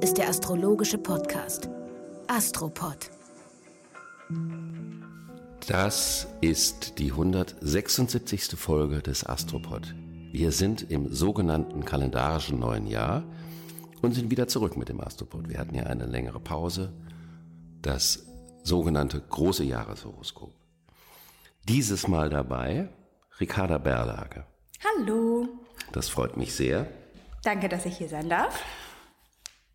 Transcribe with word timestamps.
Ist 0.00 0.16
der 0.16 0.28
astrologische 0.28 0.96
Podcast 0.96 1.68
Astropod. 2.28 3.10
Das 5.66 6.28
ist 6.40 6.98
die 6.98 7.10
176. 7.10 8.56
Folge 8.56 9.02
des 9.02 9.26
Astropod. 9.26 9.94
Wir 10.30 10.52
sind 10.52 10.88
im 10.88 11.12
sogenannten 11.12 11.84
kalendarischen 11.84 12.60
neuen 12.60 12.86
Jahr 12.86 13.24
und 14.00 14.14
sind 14.14 14.30
wieder 14.30 14.46
zurück 14.46 14.76
mit 14.76 14.88
dem 14.88 15.00
Astropod. 15.00 15.48
Wir 15.48 15.58
hatten 15.58 15.74
ja 15.74 15.84
eine 15.84 16.06
längere 16.06 16.38
Pause, 16.38 16.92
das 17.82 18.24
sogenannte 18.62 19.20
große 19.20 19.64
Jahreshoroskop. 19.64 20.54
Dieses 21.68 22.06
Mal 22.06 22.30
dabei 22.30 22.88
Ricarda 23.40 23.78
Berlage. 23.78 24.44
Hallo. 24.84 25.48
Das 25.92 26.08
freut 26.08 26.36
mich 26.36 26.54
sehr. 26.54 26.86
Danke, 27.42 27.68
dass 27.68 27.84
ich 27.84 27.96
hier 27.96 28.08
sein 28.08 28.28
darf. 28.28 28.62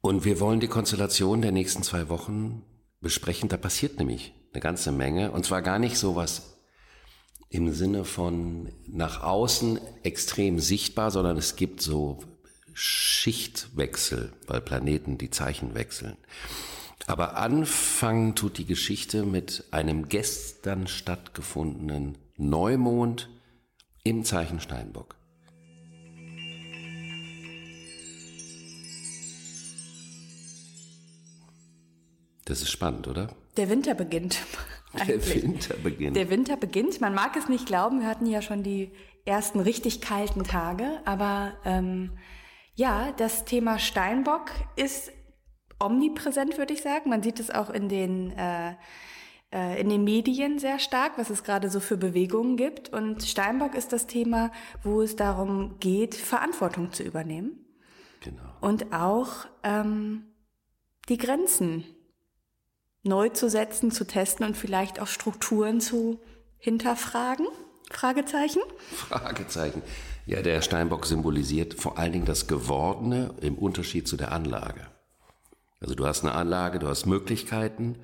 Und 0.05 0.25
wir 0.25 0.41
wollen 0.41 0.59
die 0.59 0.67
Konstellation 0.67 1.41
der 1.41 1.53
nächsten 1.53 1.81
zwei 1.81 2.09
Wochen 2.09 2.61
besprechen. 2.99 3.47
Da 3.47 3.55
passiert 3.55 3.99
nämlich 3.99 4.33
eine 4.51 4.59
ganze 4.59 4.91
Menge. 4.91 5.31
Und 5.31 5.45
zwar 5.45 5.61
gar 5.61 5.79
nicht 5.79 5.97
so 5.97 6.17
was 6.17 6.57
im 7.49 7.71
Sinne 7.71 8.03
von 8.03 8.67
nach 8.85 9.23
außen 9.23 9.79
extrem 10.03 10.59
sichtbar, 10.59 11.09
sondern 11.09 11.37
es 11.37 11.55
gibt 11.55 11.81
so 11.81 12.19
Schichtwechsel, 12.73 14.33
weil 14.45 14.59
Planeten 14.59 15.17
die 15.17 15.29
Zeichen 15.29 15.73
wechseln. 15.73 16.17
Aber 17.07 17.37
anfangen 17.37 18.35
tut 18.35 18.57
die 18.57 18.65
Geschichte 18.65 19.23
mit 19.23 19.63
einem 19.71 20.09
gestern 20.09 20.87
stattgefundenen 20.87 22.17
Neumond 22.35 23.29
im 24.03 24.25
Zeichen 24.25 24.59
Steinbock. 24.59 25.15
Das 32.53 32.61
ist 32.61 32.69
spannend, 32.69 33.07
oder? 33.07 33.29
Der 33.57 33.67
Winter 33.67 33.95
beginnt. 33.95 34.37
Der 35.07 35.25
Winter 35.25 35.73
beginnt. 35.73 36.15
Der 36.15 36.29
Winter 36.29 36.55
beginnt. 36.55 37.01
Man 37.01 37.15
mag 37.15 37.35
es 37.35 37.49
nicht 37.49 37.65
glauben, 37.65 38.01
wir 38.01 38.07
hatten 38.07 38.27
ja 38.27 38.43
schon 38.43 38.61
die 38.61 38.91
ersten 39.25 39.59
richtig 39.59 40.01
kalten 40.01 40.43
Tage, 40.43 41.01
aber 41.03 41.53
ähm, 41.65 42.11
ja, 42.75 43.11
das 43.17 43.45
Thema 43.45 43.79
Steinbock 43.79 44.51
ist 44.75 45.11
omnipräsent, 45.79 46.59
würde 46.59 46.73
ich 46.73 46.83
sagen. 46.83 47.09
Man 47.09 47.23
sieht 47.23 47.39
es 47.39 47.49
auch 47.49 47.71
in 47.71 47.89
den 47.89 48.29
äh, 48.37 48.75
äh, 49.51 49.81
in 49.81 49.89
den 49.89 50.03
Medien 50.03 50.59
sehr 50.59 50.77
stark, 50.77 51.13
was 51.17 51.31
es 51.31 51.43
gerade 51.43 51.71
so 51.71 51.79
für 51.79 51.97
Bewegungen 51.97 52.55
gibt. 52.55 52.93
Und 52.93 53.23
Steinbock 53.23 53.73
ist 53.73 53.93
das 53.93 54.05
Thema, 54.05 54.51
wo 54.83 55.01
es 55.01 55.15
darum 55.15 55.79
geht, 55.79 56.13
Verantwortung 56.13 56.91
zu 56.91 57.01
übernehmen. 57.01 57.65
Genau. 58.19 58.43
Und 58.61 58.93
auch 58.93 59.47
ähm, 59.63 60.25
die 61.09 61.17
Grenzen 61.17 61.83
neu 63.03 63.29
zu 63.29 63.49
setzen, 63.49 63.91
zu 63.91 64.05
testen 64.05 64.45
und 64.45 64.57
vielleicht 64.57 64.99
auch 64.99 65.07
Strukturen 65.07 65.81
zu 65.81 66.19
hinterfragen? 66.57 67.47
Fragezeichen? 67.91 68.61
Fragezeichen. 68.95 69.83
Ja, 70.25 70.41
der 70.41 70.61
Steinbock 70.61 71.05
symbolisiert 71.05 71.73
vor 71.73 71.97
allen 71.97 72.13
Dingen 72.13 72.25
das 72.25 72.47
Gewordene 72.47 73.35
im 73.41 73.57
Unterschied 73.57 74.07
zu 74.07 74.15
der 74.15 74.31
Anlage. 74.31 74.87
Also 75.81 75.95
du 75.95 76.07
hast 76.07 76.23
eine 76.23 76.33
Anlage, 76.33 76.79
du 76.79 76.87
hast 76.87 77.05
Möglichkeiten, 77.05 77.99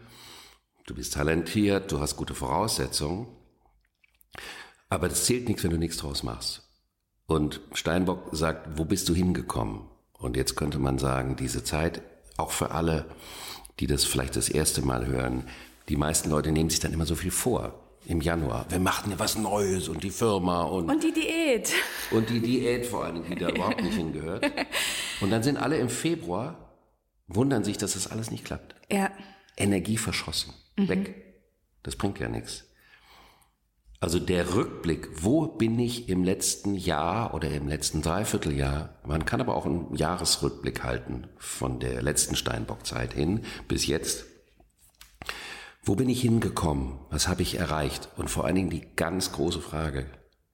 du 0.86 0.94
bist 0.94 1.13
talentiert, 1.13 1.91
du 1.94 2.02
hast 2.02 2.17
gute 2.17 2.36
Voraussetzungen, 2.36 3.28
aber 4.89 5.08
das 5.08 5.23
zählt 5.25 5.47
nichts, 5.47 5.63
wenn 5.63 5.72
du 5.72 5.78
nichts 5.78 5.97
draus 5.97 6.23
machst. 6.23 6.63
Und 7.25 7.61
Steinbock 7.73 8.30
sagt, 8.34 8.78
wo 8.78 8.84
bist 8.84 9.08
du 9.08 9.16
hingekommen? 9.16 9.88
Und 10.13 10.36
jetzt 10.36 10.58
könnte 10.58 10.80
man 10.80 10.97
sagen, 10.97 11.38
diese 11.38 11.63
Zeit, 11.63 12.02
auch 12.36 12.52
für 12.52 12.72
alle, 12.72 13.06
die 13.80 13.88
das 13.88 14.05
vielleicht 14.05 14.35
das 14.35 14.49
erste 14.49 14.81
Mal 14.81 15.08
hören, 15.08 15.44
die 15.88 15.95
meisten 15.95 16.30
Leute 16.30 16.52
nehmen 16.52 16.69
sich 16.69 16.80
dann 16.80 16.94
immer 16.94 17.05
so 17.05 17.16
viel 17.16 17.31
vor 17.31 17.79
im 18.06 18.22
Januar. 18.22 18.66
Wir 18.69 18.79
machen 18.79 19.12
ja 19.12 19.19
was 19.19 19.38
Neues 19.38 19.88
und 19.88 20.03
die 20.03 20.09
Firma 20.09 20.63
und. 20.63 20.90
Und 20.90 21.03
die 21.03 21.12
Diät. 21.12 21.73
Und 22.12 22.29
die 22.29 22.40
Diät 22.40 22.85
vor 22.85 23.06
allem, 23.06 23.23
die 23.23 23.35
da 23.35 23.50
überhaupt 23.56 23.81
nicht 23.81 23.95
hingehört. 23.95 24.50
Und 25.22 25.31
dann 25.31 25.44
sind 25.44 25.57
alle 25.57 25.78
im 25.78 25.90
Februar, 25.90 26.75
wundern 27.28 27.63
sich, 27.63 27.78
dass 27.78 27.94
das 27.94 28.07
alles 28.07 28.31
nicht 28.31 28.45
klappt. 28.45 28.75
Ja. 28.91 29.12
Energie 29.57 29.97
verschossen. 29.97 30.53
Mhm. 30.78 30.90
Weg. 30.90 31.16
Das 31.84 31.96
bringt 31.96 32.19
ja 32.19 32.29
nichts. 32.29 32.66
Also 34.01 34.17
der 34.17 34.55
Rückblick, 34.55 35.09
wo 35.23 35.47
bin 35.47 35.77
ich 35.77 36.07
im 36.07 36.23
letzten 36.23 36.75
Jahr 36.75 37.33
oder 37.33 37.51
im 37.51 37.67
letzten 37.67 38.01
Dreivierteljahr, 38.01 38.97
man 39.05 39.25
kann 39.25 39.41
aber 39.41 39.55
auch 39.55 39.65
einen 39.65 39.93
Jahresrückblick 39.93 40.83
halten 40.83 41.27
von 41.37 41.79
der 41.79 42.01
letzten 42.01 42.37
Steinbockzeit 42.37 43.13
hin 43.13 43.41
bis 43.67 43.87
jetzt. 43.87 44.25
Wo 45.83 45.95
bin 45.95 46.07
ich 46.07 46.21
hingekommen? 46.21 46.99
Was 47.09 47.27
habe 47.27 47.41
ich 47.41 47.55
erreicht? 47.55 48.09
Und 48.15 48.29
vor 48.29 48.45
allen 48.45 48.55
Dingen 48.55 48.69
die 48.69 48.87
ganz 48.95 49.33
große 49.33 49.59
Frage, 49.59 50.05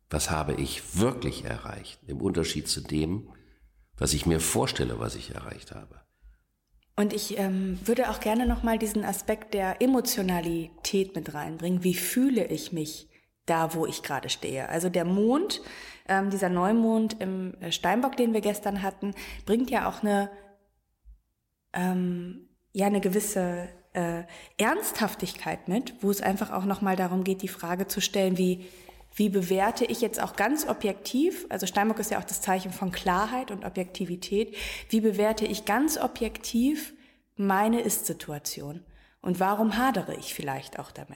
was 0.10 0.32
habe 0.32 0.54
ich 0.54 0.98
wirklich 0.98 1.46
erreicht? 1.46 2.00
Im 2.08 2.22
Unterschied 2.22 2.68
zu 2.68 2.82
dem, 2.82 3.30
was 3.98 4.14
ich 4.14 4.26
mir 4.26 4.40
vorstelle, 4.40 5.00
was 5.00 5.16
ich 5.16 5.36
erreicht 5.36 5.72
habe. 5.72 6.02
Und 6.96 7.14
ich 7.14 7.38
ähm, 7.38 7.78
würde 7.84 8.10
auch 8.10 8.22
gerne 8.22 8.48
nochmal 8.48 8.80
diesen 8.80 9.04
Aspekt 9.04 9.54
der 9.54 9.82
Emotionalität 9.82 11.16
mit 11.16 11.34
reinbringen. 11.34 11.84
Wie 11.84 11.94
fühle 11.94 12.48
ich 12.48 12.72
mich? 12.72 13.10
Da, 13.46 13.74
wo 13.74 13.86
ich 13.86 14.04
gerade 14.04 14.30
stehe. 14.30 14.70
Also 14.70 14.90
der 14.90 15.06
Mond, 15.06 15.62
ähm, 16.08 16.30
dieser 16.30 16.50
Neumond 16.50 17.22
im 17.22 17.54
äh, 17.62 17.72
Steinbock, 17.72 18.18
den 18.18 18.34
wir 18.34 18.42
gestern 18.42 18.82
hatten, 18.82 19.14
bringt 19.46 19.70
ja 19.70 19.88
auch 19.88 20.02
eine, 20.02 20.30
ähm, 21.74 22.50
ja, 22.74 22.88
eine 22.88 23.02
gewisse 23.02 23.70
äh, 23.94 24.24
Ernsthaftigkeit 24.58 25.68
mit, 25.68 25.96
wo 26.02 26.12
es 26.12 26.22
einfach 26.22 26.52
auch 26.52 26.66
nochmal 26.66 26.96
darum 26.96 27.24
geht, 27.24 27.42
die 27.42 27.48
Frage 27.48 27.88
zu 27.88 28.02
stellen, 28.02 28.38
wie, 28.38 28.66
wie 29.16 29.30
bewerte 29.30 29.86
ich 29.86 30.02
jetzt 30.02 30.22
auch 30.22 30.36
ganz 30.36 30.68
objektiv, 30.68 31.46
also 31.50 31.66
Steinbock 31.66 32.00
ist 32.00 32.12
ja 32.12 32.20
auch 32.20 32.26
das 32.26 32.42
Zeichen 32.42 32.72
von 32.72 32.92
Klarheit 32.92 33.52
und 33.52 33.64
Objektivität, 33.64 34.56
wie 34.90 35.02
bewerte 35.02 35.46
ich 35.46 35.66
ganz 35.66 35.98
objektiv 35.98 36.94
meine 37.38 37.82
Ist-Situation? 37.82 38.84
Und 39.22 39.40
warum 39.40 39.78
hadere 39.78 40.16
ich 40.16 40.34
vielleicht 40.34 40.78
auch 40.78 40.92
damit? 40.92 41.16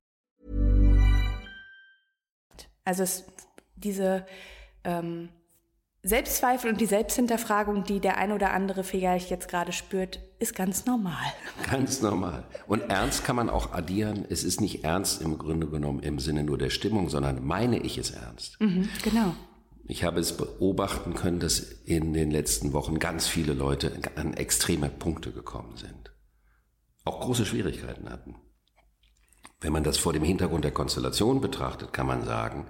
Also 2.83 3.03
es, 3.03 3.25
diese 3.75 4.25
ähm, 4.83 5.29
Selbstzweifel 6.03 6.71
und 6.71 6.81
die 6.81 6.87
Selbsthinterfragung, 6.87 7.83
die 7.83 7.99
der 7.99 8.17
ein 8.17 8.31
oder 8.31 8.53
andere 8.53 8.83
vielleicht 8.83 9.29
jetzt 9.29 9.47
gerade 9.47 9.71
spürt, 9.71 10.19
ist 10.39 10.55
ganz 10.55 10.87
normal. 10.87 11.23
Ganz 11.69 12.01
normal. 12.01 12.43
Und 12.65 12.89
ernst 12.89 13.23
kann 13.23 13.35
man 13.35 13.49
auch 13.51 13.73
addieren. 13.73 14.25
Es 14.27 14.43
ist 14.43 14.59
nicht 14.59 14.83
ernst 14.83 15.21
im 15.21 15.37
Grunde 15.37 15.67
genommen 15.67 15.99
im 15.99 16.19
Sinne 16.19 16.43
nur 16.43 16.57
der 16.57 16.71
Stimmung, 16.71 17.09
sondern 17.09 17.45
meine 17.45 17.77
ich 17.77 17.99
es 17.99 18.09
ernst. 18.09 18.59
Mhm, 18.59 18.89
genau. 19.03 19.35
Ich 19.83 20.03
habe 20.03 20.19
es 20.19 20.35
beobachten 20.35 21.13
können, 21.13 21.39
dass 21.39 21.59
in 21.59 22.13
den 22.13 22.31
letzten 22.31 22.73
Wochen 22.73 22.97
ganz 22.97 23.27
viele 23.27 23.53
Leute 23.53 23.91
an 24.15 24.33
extreme 24.33 24.89
Punkte 24.89 25.31
gekommen 25.31 25.77
sind. 25.77 26.11
Auch 27.03 27.19
große 27.19 27.45
Schwierigkeiten 27.45 28.09
hatten. 28.09 28.35
Wenn 29.61 29.73
man 29.73 29.83
das 29.83 29.97
vor 29.97 30.11
dem 30.11 30.23
Hintergrund 30.23 30.65
der 30.65 30.71
Konstellation 30.71 31.39
betrachtet, 31.39 31.93
kann 31.93 32.07
man 32.07 32.25
sagen, 32.25 32.65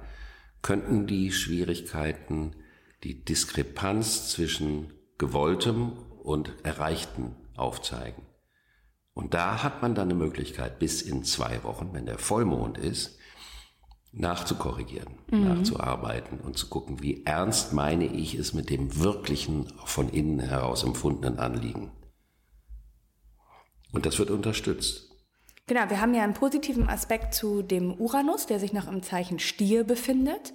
könnten 0.61 1.07
die 1.07 1.31
Schwierigkeiten 1.31 2.55
die 3.03 3.23
Diskrepanz 3.23 4.29
zwischen 4.29 4.93
gewolltem 5.17 5.93
und 6.21 6.53
erreichten 6.63 7.35
aufzeigen. 7.55 8.23
Und 9.13 9.33
da 9.33 9.63
hat 9.63 9.81
man 9.81 9.95
dann 9.95 10.09
eine 10.09 10.19
Möglichkeit, 10.19 10.79
bis 10.79 11.01
in 11.01 11.23
zwei 11.23 11.63
Wochen, 11.63 11.93
wenn 11.93 12.05
der 12.05 12.17
Vollmond 12.17 12.77
ist, 12.77 13.17
nachzukorrigieren, 14.13 15.15
mhm. 15.31 15.47
nachzuarbeiten 15.47 16.39
und 16.39 16.57
zu 16.57 16.67
gucken, 16.67 17.01
wie 17.01 17.25
ernst 17.25 17.73
meine 17.73 18.05
ich 18.05 18.35
es 18.35 18.53
mit 18.53 18.69
dem 18.69 18.97
wirklichen, 18.97 19.71
von 19.85 20.09
innen 20.09 20.39
heraus 20.39 20.83
empfundenen 20.83 21.39
Anliegen. 21.39 21.91
Und 23.91 24.05
das 24.05 24.19
wird 24.19 24.31
unterstützt. 24.31 25.10
Genau, 25.71 25.89
wir 25.89 26.01
haben 26.01 26.13
ja 26.13 26.23
einen 26.23 26.33
positiven 26.33 26.89
Aspekt 26.89 27.33
zu 27.33 27.61
dem 27.61 27.93
Uranus, 27.93 28.45
der 28.45 28.59
sich 28.59 28.73
noch 28.73 28.89
im 28.91 29.03
Zeichen 29.03 29.39
Stier 29.39 29.85
befindet. 29.85 30.51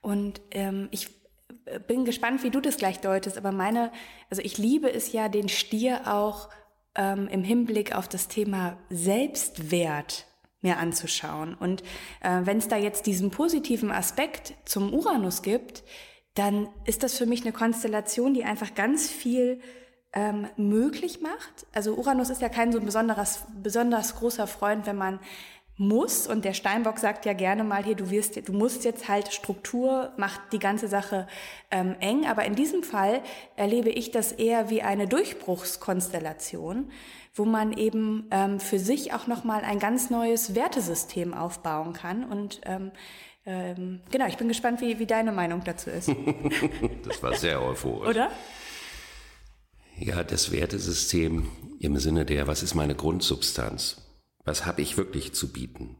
Und 0.00 0.40
ähm, 0.52 0.86
ich 0.92 1.08
bin 1.88 2.04
gespannt, 2.04 2.44
wie 2.44 2.50
du 2.50 2.60
das 2.60 2.76
gleich 2.76 3.00
deutest, 3.00 3.36
aber 3.36 3.50
meine, 3.50 3.90
also 4.30 4.42
ich 4.42 4.56
liebe 4.56 4.88
es 4.88 5.10
ja, 5.10 5.28
den 5.28 5.48
Stier 5.48 6.02
auch 6.06 6.50
ähm, 6.94 7.26
im 7.26 7.42
Hinblick 7.42 7.96
auf 7.96 8.06
das 8.06 8.28
Thema 8.28 8.78
Selbstwert 8.90 10.24
mir 10.60 10.78
anzuschauen. 10.78 11.54
Und 11.54 11.82
äh, 12.20 12.42
wenn 12.44 12.58
es 12.58 12.68
da 12.68 12.76
jetzt 12.76 13.06
diesen 13.06 13.32
positiven 13.32 13.90
Aspekt 13.90 14.54
zum 14.66 14.94
Uranus 14.94 15.42
gibt, 15.42 15.82
dann 16.34 16.68
ist 16.84 17.02
das 17.02 17.18
für 17.18 17.26
mich 17.26 17.42
eine 17.42 17.50
Konstellation, 17.52 18.34
die 18.34 18.44
einfach 18.44 18.76
ganz 18.76 19.10
viel 19.10 19.60
ähm, 20.14 20.46
möglich 20.56 21.20
macht. 21.20 21.66
Also 21.72 21.94
Uranus 21.94 22.30
ist 22.30 22.40
ja 22.40 22.48
kein 22.48 22.72
so 22.72 22.80
besonderes, 22.80 23.44
besonders 23.62 24.16
großer 24.16 24.46
Freund, 24.46 24.86
wenn 24.86 24.96
man 24.96 25.20
muss 25.76 26.28
und 26.28 26.44
der 26.44 26.54
Steinbock 26.54 27.00
sagt 27.00 27.26
ja 27.26 27.32
gerne 27.32 27.64
mal 27.64 27.82
hier, 27.82 27.96
du 27.96 28.10
wirst, 28.10 28.48
du 28.48 28.52
musst 28.52 28.84
jetzt 28.84 29.08
halt 29.08 29.32
Struktur, 29.32 30.12
macht 30.16 30.40
die 30.52 30.60
ganze 30.60 30.86
Sache 30.86 31.26
ähm, 31.72 31.96
eng, 31.98 32.26
aber 32.26 32.44
in 32.44 32.54
diesem 32.54 32.84
Fall 32.84 33.22
erlebe 33.56 33.90
ich 33.90 34.12
das 34.12 34.30
eher 34.30 34.70
wie 34.70 34.82
eine 34.82 35.08
Durchbruchskonstellation, 35.08 36.92
wo 37.34 37.44
man 37.44 37.72
eben 37.72 38.28
ähm, 38.30 38.60
für 38.60 38.78
sich 38.78 39.14
auch 39.14 39.26
nochmal 39.26 39.62
ein 39.64 39.80
ganz 39.80 40.10
neues 40.10 40.54
Wertesystem 40.54 41.34
aufbauen 41.34 41.92
kann 41.92 42.24
und 42.24 42.60
ähm, 42.66 42.92
ähm, 43.46 44.00
genau, 44.10 44.26
ich 44.26 44.38
bin 44.38 44.48
gespannt, 44.48 44.80
wie, 44.80 44.98
wie 44.98 45.06
deine 45.06 45.30
Meinung 45.32 45.62
dazu 45.64 45.90
ist. 45.90 46.08
das 47.06 47.22
war 47.22 47.34
sehr 47.34 47.60
euphorisch. 47.60 48.08
Oder? 48.08 48.30
Ja, 49.98 50.24
das 50.24 50.50
Wertesystem 50.50 51.48
im 51.78 51.98
Sinne 51.98 52.24
der, 52.24 52.46
was 52.46 52.62
ist 52.62 52.74
meine 52.74 52.96
Grundsubstanz? 52.96 54.02
Was 54.44 54.66
habe 54.66 54.82
ich 54.82 54.96
wirklich 54.96 55.34
zu 55.34 55.52
bieten? 55.52 55.96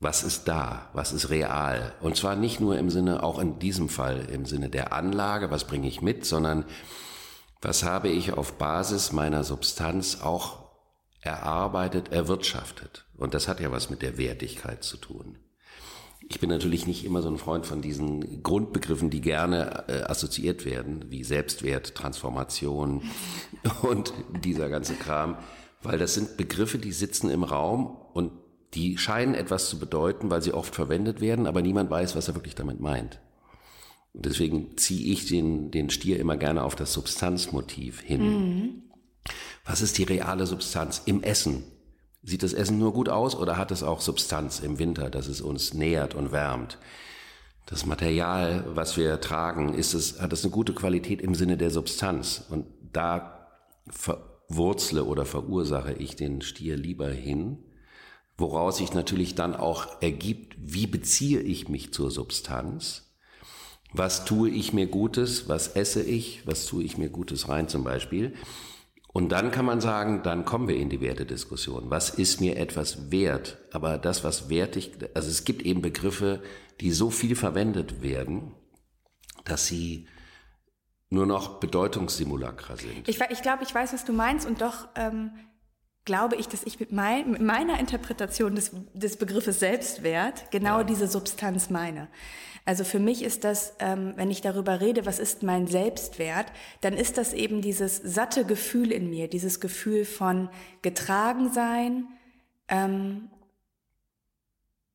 Was 0.00 0.24
ist 0.24 0.44
da? 0.44 0.90
Was 0.92 1.12
ist 1.12 1.30
real? 1.30 1.94
Und 2.00 2.16
zwar 2.16 2.36
nicht 2.36 2.60
nur 2.60 2.76
im 2.76 2.90
Sinne, 2.90 3.22
auch 3.22 3.38
in 3.38 3.58
diesem 3.58 3.88
Fall 3.88 4.26
im 4.30 4.46
Sinne 4.46 4.68
der 4.68 4.92
Anlage, 4.92 5.50
was 5.50 5.66
bringe 5.66 5.88
ich 5.88 6.02
mit, 6.02 6.26
sondern 6.26 6.64
was 7.62 7.84
habe 7.84 8.08
ich 8.08 8.32
auf 8.32 8.58
Basis 8.58 9.12
meiner 9.12 9.44
Substanz 9.44 10.20
auch 10.20 10.66
erarbeitet, 11.20 12.12
erwirtschaftet? 12.12 13.06
Und 13.16 13.32
das 13.32 13.48
hat 13.48 13.60
ja 13.60 13.70
was 13.70 13.90
mit 13.90 14.02
der 14.02 14.18
Wertigkeit 14.18 14.82
zu 14.82 14.96
tun. 14.96 15.38
Ich 16.28 16.40
bin 16.40 16.50
natürlich 16.50 16.86
nicht 16.86 17.04
immer 17.04 17.22
so 17.22 17.28
ein 17.28 17.38
Freund 17.38 17.66
von 17.66 17.82
diesen 17.82 18.42
Grundbegriffen, 18.42 19.10
die 19.10 19.20
gerne 19.20 19.84
äh, 19.88 20.02
assoziiert 20.02 20.64
werden, 20.64 21.06
wie 21.08 21.22
Selbstwert, 21.22 21.94
Transformation 21.94 23.02
und 23.82 24.12
dieser 24.42 24.68
ganze 24.68 24.94
Kram 24.94 25.36
weil 25.86 25.98
das 25.98 26.14
sind 26.14 26.36
Begriffe, 26.36 26.78
die 26.78 26.92
sitzen 26.92 27.30
im 27.30 27.44
Raum 27.44 27.96
und 28.12 28.32
die 28.74 28.98
scheinen 28.98 29.34
etwas 29.34 29.70
zu 29.70 29.78
bedeuten, 29.78 30.30
weil 30.30 30.42
sie 30.42 30.52
oft 30.52 30.74
verwendet 30.74 31.20
werden, 31.20 31.46
aber 31.46 31.62
niemand 31.62 31.90
weiß, 31.90 32.16
was 32.16 32.28
er 32.28 32.34
wirklich 32.34 32.54
damit 32.54 32.80
meint. 32.80 33.20
Und 34.12 34.26
deswegen 34.26 34.76
ziehe 34.76 35.12
ich 35.12 35.26
den, 35.26 35.70
den 35.70 35.90
Stier 35.90 36.18
immer 36.18 36.36
gerne 36.36 36.64
auf 36.64 36.74
das 36.74 36.92
Substanzmotiv 36.92 38.00
hin. 38.00 38.22
Mhm. 38.22 38.82
Was 39.64 39.80
ist 39.80 39.98
die 39.98 40.04
reale 40.04 40.46
Substanz 40.46 41.02
im 41.06 41.22
Essen? 41.22 41.64
Sieht 42.26 42.42
das 42.42 42.54
Essen 42.54 42.80
nur 42.80 42.92
gut 42.92 43.08
aus 43.08 43.36
oder 43.36 43.56
hat 43.56 43.70
es 43.70 43.84
auch 43.84 44.00
Substanz 44.00 44.58
im 44.58 44.80
Winter, 44.80 45.10
dass 45.10 45.28
es 45.28 45.40
uns 45.40 45.74
nährt 45.74 46.16
und 46.16 46.32
wärmt? 46.32 46.76
Das 47.66 47.86
Material, 47.86 48.64
was 48.74 48.96
wir 48.96 49.20
tragen, 49.20 49.74
ist 49.74 49.94
es, 49.94 50.20
hat 50.20 50.32
es 50.32 50.42
eine 50.42 50.50
gute 50.50 50.74
Qualität 50.74 51.22
im 51.22 51.36
Sinne 51.36 51.56
der 51.56 51.70
Substanz? 51.70 52.42
Und 52.50 52.66
da 52.92 53.46
wurzle 54.48 55.04
oder 55.04 55.24
verursache 55.24 55.92
ich 55.92 56.16
den 56.16 56.42
Stier 56.42 56.76
lieber 56.76 57.08
hin, 57.08 57.58
woraus 58.36 58.78
sich 58.78 58.92
natürlich 58.92 59.36
dann 59.36 59.54
auch 59.54 60.02
ergibt, 60.02 60.56
wie 60.58 60.88
beziehe 60.88 61.40
ich 61.40 61.68
mich 61.68 61.92
zur 61.92 62.10
Substanz, 62.10 63.14
was 63.92 64.24
tue 64.24 64.50
ich 64.50 64.72
mir 64.72 64.88
Gutes, 64.88 65.48
was 65.48 65.68
esse 65.68 66.02
ich, 66.02 66.44
was 66.44 66.66
tue 66.66 66.82
ich 66.82 66.98
mir 66.98 67.08
Gutes 67.08 67.48
rein 67.48 67.68
zum 67.68 67.84
Beispiel. 67.84 68.34
Und 69.16 69.30
dann 69.30 69.50
kann 69.50 69.64
man 69.64 69.80
sagen, 69.80 70.22
dann 70.22 70.44
kommen 70.44 70.68
wir 70.68 70.76
in 70.76 70.90
die 70.90 71.00
Wertediskussion. 71.00 71.88
Was 71.88 72.10
ist 72.10 72.42
mir 72.42 72.58
etwas 72.58 73.10
wert? 73.10 73.56
Aber 73.72 73.96
das, 73.96 74.24
was 74.24 74.50
wertig, 74.50 74.92
also 75.14 75.30
es 75.30 75.46
gibt 75.46 75.62
eben 75.62 75.80
Begriffe, 75.80 76.42
die 76.82 76.90
so 76.92 77.08
viel 77.08 77.34
verwendet 77.34 78.02
werden, 78.02 78.52
dass 79.46 79.64
sie 79.64 80.06
nur 81.08 81.24
noch 81.24 81.60
Bedeutungssimulakra 81.60 82.76
sind. 82.76 83.08
Ich, 83.08 83.18
ich 83.18 83.40
glaube, 83.40 83.62
ich 83.62 83.74
weiß, 83.74 83.94
was 83.94 84.04
du 84.04 84.12
meinst 84.12 84.46
und 84.46 84.60
doch 84.60 84.86
ähm, 84.96 85.30
glaube 86.04 86.36
ich, 86.36 86.46
dass 86.48 86.64
ich 86.64 86.78
mit, 86.78 86.92
mein, 86.92 87.30
mit 87.30 87.40
meiner 87.40 87.80
Interpretation 87.80 88.54
des, 88.54 88.72
des 88.92 89.16
Begriffes 89.16 89.60
Selbstwert 89.60 90.50
genau 90.50 90.80
ja. 90.80 90.84
diese 90.84 91.08
Substanz 91.08 91.70
meine. 91.70 92.08
Also 92.66 92.82
für 92.82 92.98
mich 92.98 93.22
ist 93.22 93.44
das, 93.44 93.74
ähm, 93.78 94.14
wenn 94.16 94.30
ich 94.30 94.40
darüber 94.40 94.80
rede, 94.80 95.06
was 95.06 95.20
ist 95.20 95.44
mein 95.44 95.68
Selbstwert, 95.68 96.46
dann 96.80 96.94
ist 96.94 97.16
das 97.16 97.32
eben 97.32 97.62
dieses 97.62 97.96
satte 97.96 98.44
Gefühl 98.44 98.90
in 98.90 99.08
mir, 99.08 99.28
dieses 99.28 99.60
Gefühl 99.60 100.04
von 100.04 100.50
getragen 100.82 101.52
sein, 101.52 102.08
ähm, 102.68 103.30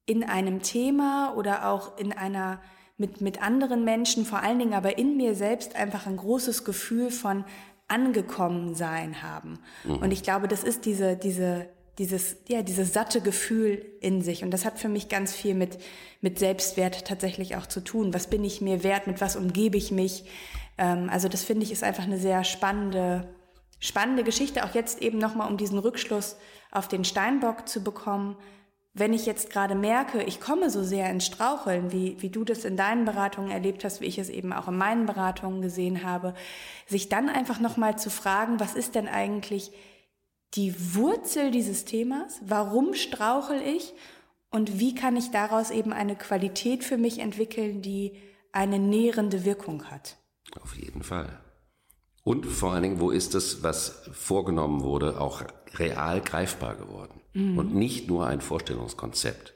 in 0.05 0.25
einem 0.25 0.61
Thema 0.61 1.33
oder 1.37 1.69
auch 1.69 1.97
in 1.97 2.11
einer 2.11 2.61
mit, 2.97 3.21
mit 3.21 3.41
anderen 3.41 3.85
Menschen, 3.85 4.25
vor 4.25 4.43
allen 4.43 4.59
Dingen 4.59 4.73
aber 4.73 4.97
in 4.97 5.15
mir 5.15 5.33
selbst 5.33 5.75
einfach 5.75 6.05
ein 6.05 6.17
großes 6.17 6.65
Gefühl 6.65 7.09
von 7.09 7.45
angekommen 7.87 8.75
sein 8.75 9.23
haben. 9.23 9.59
Mhm. 9.85 9.95
Und 9.97 10.11
ich 10.11 10.23
glaube, 10.23 10.47
das 10.47 10.63
ist 10.63 10.85
diese, 10.85 11.15
diese, 11.15 11.67
dieses, 11.97 12.37
ja, 12.47 12.61
dieses 12.61 12.93
satte 12.93 13.21
Gefühl 13.21 13.85
in 13.99 14.21
sich. 14.21 14.43
Und 14.43 14.51
das 14.51 14.65
hat 14.65 14.79
für 14.79 14.89
mich 14.89 15.09
ganz 15.09 15.33
viel 15.33 15.53
mit, 15.53 15.77
mit 16.21 16.39
Selbstwert 16.39 17.05
tatsächlich 17.05 17.55
auch 17.55 17.67
zu 17.67 17.81
tun. 17.81 18.13
Was 18.13 18.27
bin 18.27 18.43
ich 18.43 18.61
mir 18.61 18.83
wert? 18.83 19.07
Mit 19.07 19.21
was 19.21 19.35
umgebe 19.35 19.77
ich 19.77 19.91
mich? 19.91 20.25
Ähm, 20.77 21.09
also 21.11 21.27
das 21.27 21.43
finde 21.43 21.63
ich 21.63 21.71
ist 21.71 21.83
einfach 21.83 22.03
eine 22.03 22.17
sehr 22.17 22.43
spannende, 22.43 23.27
spannende 23.79 24.23
Geschichte. 24.23 24.63
Auch 24.65 24.73
jetzt 24.73 25.01
eben 25.01 25.17
nochmal, 25.17 25.49
um 25.49 25.57
diesen 25.57 25.79
Rückschluss 25.79 26.37
auf 26.71 26.87
den 26.87 27.03
Steinbock 27.03 27.67
zu 27.67 27.83
bekommen 27.83 28.37
wenn 28.93 29.13
ich 29.13 29.25
jetzt 29.25 29.51
gerade 29.51 29.73
merke, 29.73 30.21
ich 30.23 30.41
komme 30.41 30.69
so 30.69 30.83
sehr 30.83 31.09
ins 31.09 31.25
Straucheln, 31.25 31.93
wie, 31.93 32.17
wie 32.19 32.29
du 32.29 32.43
das 32.43 32.65
in 32.65 32.75
deinen 32.75 33.05
Beratungen 33.05 33.49
erlebt 33.49 33.85
hast, 33.85 34.01
wie 34.01 34.05
ich 34.05 34.19
es 34.19 34.29
eben 34.29 34.51
auch 34.51 34.67
in 34.67 34.77
meinen 34.77 35.05
Beratungen 35.05 35.61
gesehen 35.61 36.03
habe, 36.03 36.33
sich 36.87 37.07
dann 37.07 37.29
einfach 37.29 37.59
nochmal 37.59 37.97
zu 37.97 38.09
fragen, 38.09 38.59
was 38.59 38.75
ist 38.75 38.95
denn 38.95 39.07
eigentlich 39.07 39.71
die 40.55 40.95
Wurzel 40.95 41.51
dieses 41.51 41.85
Themas? 41.85 42.41
Warum 42.45 42.93
strauchel 42.93 43.61
ich? 43.61 43.93
Und 44.49 44.79
wie 44.79 44.93
kann 44.93 45.15
ich 45.15 45.31
daraus 45.31 45.71
eben 45.71 45.93
eine 45.93 46.15
Qualität 46.15 46.83
für 46.83 46.97
mich 46.97 47.19
entwickeln, 47.19 47.81
die 47.81 48.13
eine 48.51 48.79
nährende 48.79 49.45
Wirkung 49.45 49.85
hat? 49.85 50.17
Auf 50.61 50.75
jeden 50.75 51.03
Fall. 51.03 51.39
Und 52.23 52.45
vor 52.45 52.73
allen 52.73 52.83
Dingen, 52.83 52.99
wo 52.99 53.09
ist 53.11 53.33
das, 53.33 53.63
was 53.63 54.03
vorgenommen 54.11 54.83
wurde, 54.83 55.19
auch 55.19 55.41
real 55.75 56.21
greifbar 56.21 56.75
geworden? 56.75 57.21
Mhm. 57.33 57.57
Und 57.57 57.73
nicht 57.73 58.07
nur 58.07 58.27
ein 58.27 58.41
Vorstellungskonzept. 58.41 59.53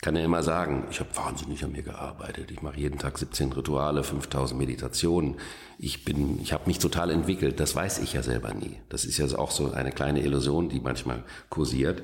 Kann 0.00 0.16
ja 0.16 0.24
immer 0.24 0.42
sagen, 0.42 0.86
ich 0.90 1.00
habe 1.00 1.14
wahnsinnig 1.14 1.62
an 1.62 1.72
mir 1.72 1.82
gearbeitet. 1.82 2.50
Ich 2.50 2.62
mache 2.62 2.78
jeden 2.78 2.98
Tag 2.98 3.18
17 3.18 3.52
Rituale, 3.52 4.02
5000 4.02 4.58
Meditationen. 4.58 5.36
Ich 5.78 6.04
bin, 6.04 6.40
ich 6.40 6.52
habe 6.54 6.66
mich 6.66 6.78
total 6.78 7.10
entwickelt. 7.10 7.60
Das 7.60 7.74
weiß 7.74 7.98
ich 7.98 8.14
ja 8.14 8.22
selber 8.22 8.54
nie. 8.54 8.80
Das 8.88 9.04
ist 9.04 9.18
ja 9.18 9.26
auch 9.38 9.50
so 9.50 9.72
eine 9.72 9.92
kleine 9.92 10.22
Illusion, 10.22 10.70
die 10.70 10.80
manchmal 10.80 11.24
kursiert. 11.50 12.02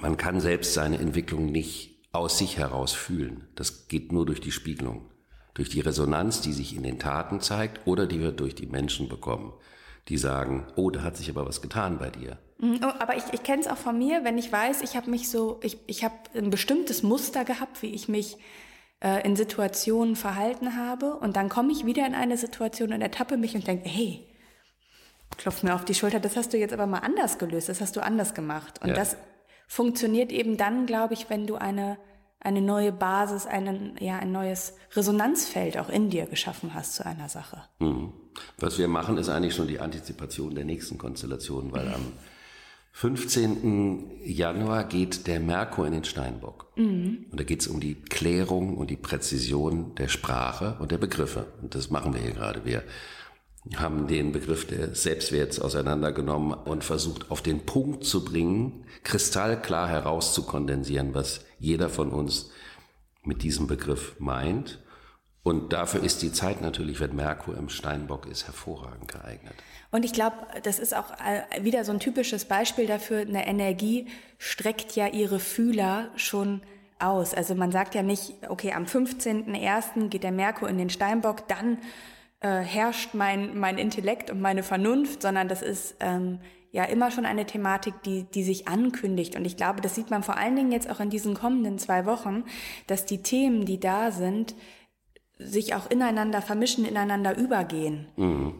Man 0.00 0.16
kann 0.16 0.40
selbst 0.40 0.74
seine 0.74 0.98
Entwicklung 0.98 1.46
nicht 1.46 2.08
aus 2.12 2.38
sich 2.38 2.58
heraus 2.58 2.92
fühlen. 2.92 3.48
Das 3.56 3.88
geht 3.88 4.12
nur 4.12 4.24
durch 4.24 4.40
die 4.40 4.52
Spiegelung 4.52 5.12
durch 5.54 5.68
die 5.68 5.80
Resonanz, 5.80 6.40
die 6.40 6.52
sich 6.52 6.76
in 6.76 6.82
den 6.82 6.98
Taten 6.98 7.40
zeigt 7.40 7.86
oder 7.86 8.06
die 8.06 8.20
wir 8.20 8.32
durch 8.32 8.54
die 8.54 8.66
Menschen 8.66 9.08
bekommen, 9.08 9.52
die 10.08 10.16
sagen, 10.16 10.66
oh, 10.76 10.90
da 10.90 11.02
hat 11.02 11.16
sich 11.16 11.30
aber 11.30 11.46
was 11.46 11.62
getan 11.62 11.98
bei 11.98 12.10
dir. 12.10 12.38
Mhm, 12.62 12.80
oh, 12.82 12.92
aber 13.00 13.16
ich, 13.16 13.24
ich 13.32 13.42
kenne 13.42 13.60
es 13.60 13.66
auch 13.66 13.76
von 13.76 13.98
mir, 13.98 14.22
wenn 14.22 14.38
ich 14.38 14.50
weiß, 14.50 14.82
ich 14.82 14.96
habe 14.96 15.10
mich 15.10 15.28
so, 15.28 15.58
ich, 15.62 15.78
ich 15.88 16.04
habe 16.04 16.14
ein 16.34 16.48
bestimmtes 16.48 17.02
Muster 17.02 17.44
gehabt, 17.44 17.82
wie 17.82 17.92
ich 17.92 18.08
mich 18.08 18.38
äh, 19.00 19.26
in 19.26 19.34
Situationen 19.34 20.14
verhalten 20.14 20.76
habe 20.76 21.16
und 21.16 21.36
dann 21.36 21.48
komme 21.48 21.72
ich 21.72 21.84
wieder 21.84 22.06
in 22.06 22.14
eine 22.14 22.38
Situation 22.38 22.92
und 22.92 23.02
ertappe 23.02 23.36
mich 23.36 23.56
und 23.56 23.66
denke, 23.66 23.88
hey, 23.88 24.24
klopf 25.36 25.64
mir 25.64 25.74
auf 25.74 25.84
die 25.84 25.94
Schulter, 25.94 26.20
das 26.20 26.36
hast 26.36 26.52
du 26.52 26.56
jetzt 26.56 26.72
aber 26.72 26.86
mal 26.86 27.00
anders 27.00 27.38
gelöst, 27.38 27.68
das 27.68 27.80
hast 27.80 27.96
du 27.96 28.00
anders 28.00 28.32
gemacht. 28.32 28.80
Und 28.80 28.90
ja. 28.90 28.94
das 28.94 29.16
funktioniert 29.66 30.30
eben 30.30 30.56
dann, 30.56 30.86
glaube 30.86 31.14
ich, 31.14 31.28
wenn 31.30 31.48
du 31.48 31.56
eine 31.56 31.98
eine 32.44 32.60
neue 32.60 32.90
Basis, 32.90 33.46
einen, 33.46 33.96
ja, 34.00 34.18
ein 34.18 34.32
neues 34.32 34.74
Resonanzfeld 34.94 35.78
auch 35.78 35.88
in 35.88 36.10
dir 36.10 36.26
geschaffen 36.26 36.74
hast 36.74 36.96
zu 36.96 37.06
einer 37.06 37.28
Sache. 37.28 37.62
Mhm. 37.78 38.12
Was 38.58 38.78
wir 38.78 38.88
machen, 38.88 39.16
ist 39.16 39.28
eigentlich 39.28 39.54
schon 39.54 39.68
die 39.68 39.78
Antizipation 39.78 40.52
der 40.52 40.64
nächsten 40.64 40.98
Konstellation, 40.98 41.70
weil 41.70 41.86
am 41.86 42.12
15. 42.92 44.20
Januar 44.24 44.84
geht 44.84 45.26
der 45.26 45.40
Merkur 45.40 45.86
in 45.86 45.92
den 45.92 46.04
Steinbock. 46.04 46.72
Mhm. 46.76 47.26
Und 47.30 47.40
da 47.40 47.44
geht 47.44 47.62
es 47.62 47.68
um 47.68 47.80
die 47.80 47.94
Klärung 47.94 48.76
und 48.76 48.90
die 48.90 48.96
Präzision 48.96 49.94
der 49.96 50.08
Sprache 50.08 50.76
und 50.78 50.92
der 50.92 50.98
Begriffe. 50.98 51.46
Und 51.62 51.74
das 51.74 51.90
machen 51.90 52.14
wir 52.14 52.20
hier 52.20 52.32
gerade. 52.32 52.64
Wir 52.64 52.84
haben 53.76 54.08
den 54.08 54.32
Begriff 54.32 54.66
des 54.66 55.02
Selbstwerts 55.02 55.58
auseinandergenommen 55.58 56.52
und 56.52 56.84
versucht 56.84 57.30
auf 57.30 57.42
den 57.42 57.64
Punkt 57.64 58.04
zu 58.04 58.24
bringen, 58.24 58.84
kristallklar 59.04 59.88
herauszukondensieren, 59.88 61.14
was 61.14 61.44
jeder 61.58 61.88
von 61.88 62.10
uns 62.10 62.50
mit 63.24 63.42
diesem 63.42 63.68
Begriff 63.68 64.16
meint 64.18 64.80
Und 65.42 65.72
dafür 65.72 66.02
ist 66.02 66.22
die 66.22 66.32
Zeit 66.32 66.60
natürlich, 66.60 67.00
wenn 67.00 67.16
Merkur 67.16 67.56
im 67.56 67.68
Steinbock 67.68 68.26
ist, 68.26 68.46
hervorragend 68.46 69.08
geeignet. 69.08 69.54
Und 69.90 70.04
ich 70.04 70.12
glaube, 70.12 70.36
das 70.62 70.78
ist 70.78 70.94
auch 70.94 71.10
äh, 71.10 71.64
wieder 71.64 71.84
so 71.84 71.92
ein 71.92 72.00
typisches 72.00 72.44
Beispiel 72.44 72.86
dafür, 72.86 73.20
eine 73.20 73.46
Energie 73.46 74.06
streckt 74.38 74.94
ja 74.94 75.08
ihre 75.08 75.40
Fühler 75.40 76.10
schon 76.16 76.62
aus. 77.00 77.34
Also 77.34 77.54
man 77.54 77.72
sagt 77.72 77.94
ja 77.94 78.02
nicht, 78.02 78.34
okay, 78.48 78.72
am 78.72 78.84
15.01. 78.84 80.08
geht 80.08 80.22
der 80.22 80.32
Merkur 80.32 80.68
in 80.68 80.78
den 80.78 80.90
Steinbock, 80.90 81.48
dann 81.48 81.78
äh, 82.40 82.60
herrscht 82.60 83.14
mein, 83.14 83.58
mein 83.58 83.78
Intellekt 83.78 84.30
und 84.30 84.40
meine 84.40 84.62
Vernunft, 84.62 85.22
sondern 85.22 85.48
das 85.48 85.60
ist 85.60 85.96
ähm, 86.00 86.38
ja 86.70 86.84
immer 86.84 87.10
schon 87.10 87.26
eine 87.26 87.46
Thematik, 87.46 87.94
die, 88.04 88.24
die 88.24 88.44
sich 88.44 88.68
ankündigt. 88.68 89.36
Und 89.36 89.44
ich 89.44 89.56
glaube, 89.56 89.80
das 89.80 89.94
sieht 89.94 90.10
man 90.10 90.22
vor 90.22 90.36
allen 90.36 90.56
Dingen 90.56 90.72
jetzt 90.72 90.88
auch 90.88 91.00
in 91.00 91.10
diesen 91.10 91.34
kommenden 91.34 91.78
zwei 91.78 92.06
Wochen, 92.06 92.44
dass 92.86 93.04
die 93.04 93.22
Themen, 93.22 93.66
die 93.66 93.80
da 93.80 94.10
sind, 94.10 94.54
sich 95.46 95.74
auch 95.74 95.90
ineinander 95.90 96.42
vermischen, 96.42 96.84
ineinander 96.84 97.36
übergehen. 97.36 98.08
Mhm. 98.16 98.54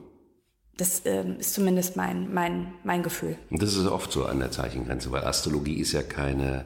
Das 0.77 1.03
ähm, 1.05 1.37
ist 1.39 1.55
zumindest 1.55 1.97
mein, 1.97 2.33
mein, 2.33 2.75
mein 2.83 3.03
Gefühl. 3.03 3.37
Das 3.51 3.77
ist 3.77 3.87
oft 3.87 4.11
so 4.11 4.25
an 4.25 4.39
der 4.39 4.51
Zeichengrenze, 4.51 5.13
weil 5.13 5.25
Astrologie 5.25 5.79
ist 5.79 5.93
ja 5.93 6.03
keine 6.03 6.65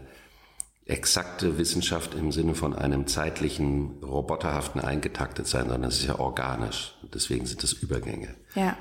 exakte 0.84 1.58
Wissenschaft 1.58 2.14
im 2.14 2.30
Sinne 2.30 2.54
von 2.54 2.72
einem 2.72 3.08
zeitlichen, 3.08 4.02
roboterhaften 4.04 4.80
eingetaktet 4.80 5.48
sein, 5.48 5.68
sondern 5.68 5.90
es 5.90 5.98
ist 5.98 6.06
ja 6.06 6.18
organisch. 6.20 6.94
Deswegen 7.12 7.44
sind 7.46 7.62
es 7.64 7.72
Übergänge. 7.72 8.34
Ja. 8.54 8.76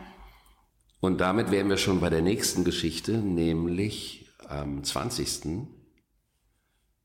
Und 0.99 1.19
damit 1.19 1.49
wären 1.51 1.69
wir 1.69 1.77
schon 1.77 1.99
bei 1.99 2.11
der 2.11 2.21
nächsten 2.21 2.63
Geschichte, 2.63 3.13
nämlich 3.13 4.29
am 4.47 4.83
20. 4.83 5.67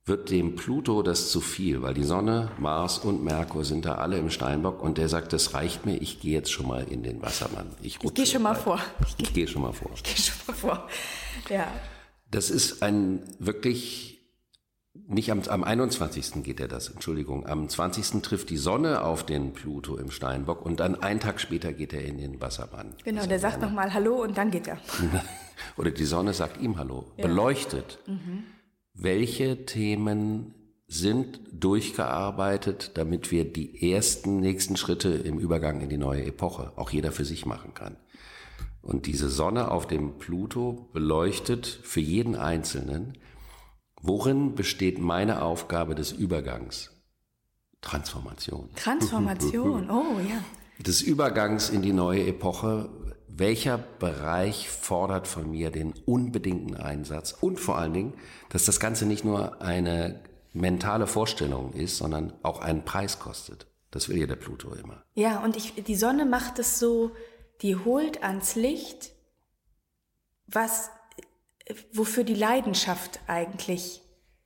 wird 0.05 0.31
dem 0.31 0.57
Pluto 0.57 1.03
das 1.03 1.31
zu 1.31 1.41
viel, 1.41 1.83
weil 1.83 1.95
die 1.95 2.05
Sonne, 2.05 2.51
Mars 2.59 2.99
und 2.99 3.23
Merkur 3.23 3.65
sind 3.65 3.85
da 3.85 3.97
alle 3.97 4.19
im 4.19 4.31
Steinbock 4.31 4.83
und 4.83 4.99
der 4.99 5.09
sagt, 5.09 5.33
das 5.33 5.55
reicht 5.55 5.87
mir, 5.87 5.97
ich 5.97 6.21
gehe 6.21 6.33
jetzt 6.33 6.51
schon 6.51 6.67
mal 6.67 6.85
in 6.85 7.03
den 7.03 7.23
Wassermann. 7.23 7.71
Ich, 7.83 7.99
ich 8.03 8.15
gehe 8.15 8.27
schon 8.27 8.43
mal 8.43 8.55
vor. 8.55 8.81
Ich, 9.07 9.15
ich 9.19 9.35
gehe 9.35 9.47
schon 9.47 9.63
mal 9.63 9.73
vor. 9.73 9.91
Ich 9.95 10.03
gehe 10.03 10.17
schon 10.17 10.37
mal 10.47 10.55
vor. 10.55 10.89
Ja. 11.49 11.69
Das 12.31 12.51
ist 12.51 12.83
ein 12.83 13.23
wirklich 13.39 14.11
nicht 15.07 15.31
am, 15.31 15.43
am 15.43 15.65
21. 15.65 16.43
geht 16.43 16.61
er 16.61 16.69
das, 16.69 16.89
Entschuldigung. 16.89 17.47
Am 17.47 17.69
20. 17.69 18.23
trifft 18.23 18.51
die 18.51 18.57
Sonne 18.57 19.03
auf 19.03 19.25
den 19.25 19.53
Pluto 19.53 19.97
im 19.97 20.11
Steinbock 20.11 20.65
und 20.65 20.81
dann 20.81 21.01
einen 21.03 21.21
Tag 21.21 21.41
später 21.41 21.73
geht 21.73 21.93
er 21.93 22.05
in 22.05 22.19
den 22.19 22.41
Wassermann. 22.41 22.95
Genau, 23.05 23.27
der 23.27 23.39
sagt 23.39 23.61
nochmal 23.61 23.93
Hallo 23.93 24.23
und 24.23 24.39
dann 24.39 24.51
geht 24.51 24.67
er. 24.67 24.79
Oder 25.77 25.91
die 25.91 26.05
Sonne 26.05 26.33
sagt 26.33 26.61
ihm 26.61 26.79
Hallo, 26.79 27.13
ja. 27.17 27.27
beleuchtet. 27.27 27.99
Mhm. 28.07 28.45
Welche 28.95 29.65
Themen 29.67 30.55
sind 30.87 31.41
durchgearbeitet, 31.53 32.93
damit 32.95 33.31
wir 33.31 33.51
die 33.51 33.93
ersten 33.93 34.41
nächsten 34.41 34.77
Schritte 34.77 35.11
im 35.11 35.39
Übergang 35.39 35.81
in 35.81 35.89
die 35.89 35.99
neue 35.99 36.25
Epoche 36.25 36.73
auch 36.77 36.91
jeder 36.91 37.13
für 37.13 37.25
sich 37.25 37.47
machen 37.47 37.75
kann. 37.75 37.97
Und 38.83 39.07
diese 39.07 39.29
Sonne 39.29 39.71
auf 39.71 39.87
dem 39.87 40.19
Pluto 40.19 40.89
beleuchtet 40.93 41.67
für 41.67 42.01
jeden 42.01 42.35
Einzelnen, 42.35 43.19
Worin 44.03 44.55
besteht 44.55 44.99
meine 44.99 45.43
Aufgabe 45.43 45.95
des 45.95 46.13
Übergangs? 46.13 46.91
Transformation. 47.83 48.71
Transformation, 48.75 49.91
oh 49.91 50.19
ja. 50.21 50.43
Des 50.83 51.03
Übergangs 51.03 51.69
in 51.69 51.83
die 51.83 51.93
neue 51.93 52.27
Epoche. 52.27 52.89
Welcher 53.41 53.79
Bereich 53.79 54.69
fordert 54.69 55.27
von 55.27 55.51
mir 55.51 55.71
den 55.71 55.95
unbedingten 56.05 56.77
Einsatz? 56.77 57.33
Und 57.33 57.59
vor 57.59 57.79
allen 57.79 57.95
Dingen, 57.95 58.13
dass 58.51 58.67
das 58.67 58.79
Ganze 58.81 59.07
nicht 59.07 59.25
nur 59.25 59.63
eine 59.63 60.21
mentale 60.53 61.07
Vorstellung 61.07 61.73
ist, 61.73 61.97
sondern 61.97 62.35
auch 62.43 62.61
einen 62.61 62.85
Preis 62.85 63.19
kostet. 63.19 63.67
Das 63.91 64.11
will 64.11 64.19
ja 64.19 64.27
der 64.27 64.37
Pluto 64.37 64.75
immer. 64.75 65.03
Ja, 65.15 65.43
und 65.43 65.57
ich, 65.57 65.73
die 65.83 65.97
Sonne 65.97 66.27
macht 66.27 66.59
es 66.59 66.79
so, 66.79 67.13
die 67.63 67.77
holt 67.77 68.23
ans 68.23 68.57
Licht, 68.57 69.13
was 70.47 70.91
wofür 71.95 72.25
die 72.25 72.35
Leidenschaft 72.35 73.21
eigentlich 73.27 74.03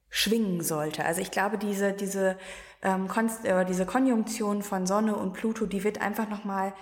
schwingen 0.09 0.63
sollte. 0.63 1.05
Also 1.05 1.21
ich 1.21 1.33
glaube, 1.33 1.59
diese, 1.59 1.95
diese, 1.95 2.39
ähm, 2.83 3.09
Konst 3.09 3.45
äh, 3.45 3.65
diese 3.65 3.87
Konjunktion 3.87 4.63
von 4.63 4.87
Sonne 4.87 5.17
und 5.17 5.33
Pluto, 5.33 5.67
die 5.67 5.83
wird 5.83 6.01
einfach 6.01 6.29
nochmal, 6.29 6.75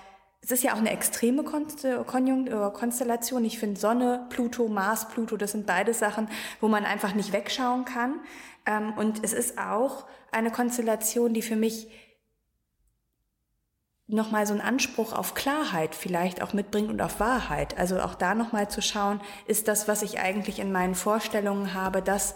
es 0.43 0.51
ist 0.51 0.65
ja 0.65 0.73
auch 0.73 0.79
eine 0.79 0.91
extreme 0.91 1.45
Konjunkt 1.45 2.51
äh, 2.51 2.71
Konstellation. 2.73 3.45
Ich 3.45 3.61
finde 3.61 3.79
Sonne, 3.79 4.27
Pluto, 4.29 4.67
Mars, 4.67 5.09
Pluto, 5.09 5.37
das 5.37 5.53
sind 5.53 5.67
beide 5.67 5.95
Sachen, 5.95 6.29
wo 6.61 6.67
man 6.67 6.85
einfach 6.85 7.15
nicht 7.15 7.33
wegschauen 7.33 7.85
kann. 7.85 8.21
Ähm, 8.67 8.93
und 8.95 9.23
es 9.23 9.33
ist 9.33 9.57
auch 9.59 10.05
eine 10.33 10.51
Konstellation, 10.51 11.33
die 11.33 11.43
für 11.43 11.55
mich 11.55 11.89
nochmal 14.09 14.45
so 14.47 14.53
einen 14.53 14.63
Anspruch 14.63 15.13
auf 15.13 15.35
Klarheit 15.35 15.95
vielleicht 15.95 16.43
auch 16.43 16.53
mitbringt 16.53 16.91
und 16.91 17.01
auf 17.01 17.21
Wahrheit. 17.21 17.79
Also 17.79 18.01
auch 18.01 18.17
da 18.17 18.35
nochmal 18.35 18.69
zu 18.69 18.83
schauen, 18.83 19.21
ist 19.47 19.69
das, 19.69 19.87
was 19.87 20.03
ich 20.03 20.19
eigentlich 20.19 20.59
in 20.59 20.73
meinen 20.73 20.97
Vorstellungen 20.97 21.73
habe, 21.73 22.03
das 22.03 22.35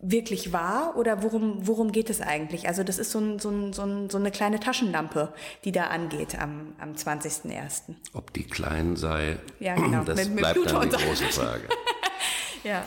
wirklich 0.00 0.52
wahr 0.52 0.94
oder 0.96 1.22
worum, 1.22 1.66
worum 1.66 1.92
geht 1.92 2.10
es 2.10 2.20
eigentlich? 2.20 2.68
Also 2.68 2.84
das 2.84 2.98
ist 2.98 3.10
so, 3.10 3.18
ein, 3.18 3.38
so, 3.38 3.50
ein, 3.50 3.72
so, 3.72 3.82
ein, 3.82 4.10
so 4.10 4.18
eine 4.18 4.30
kleine 4.30 4.60
Taschenlampe, 4.60 5.32
die 5.64 5.72
da 5.72 5.88
angeht 5.88 6.40
am, 6.40 6.74
am 6.78 6.92
20.01. 6.92 7.94
Ob 8.12 8.32
die 8.32 8.44
klein 8.44 8.96
sei, 8.96 9.38
ja, 9.58 9.74
genau. 9.74 10.04
das 10.04 10.16
mit, 10.16 10.28
mit 10.30 10.36
bleibt 10.38 10.54
Pluto 10.54 10.78
dann 10.78 10.90
die 10.90 10.96
große 10.96 11.24
Frage. 11.24 11.68
ja. 12.64 12.86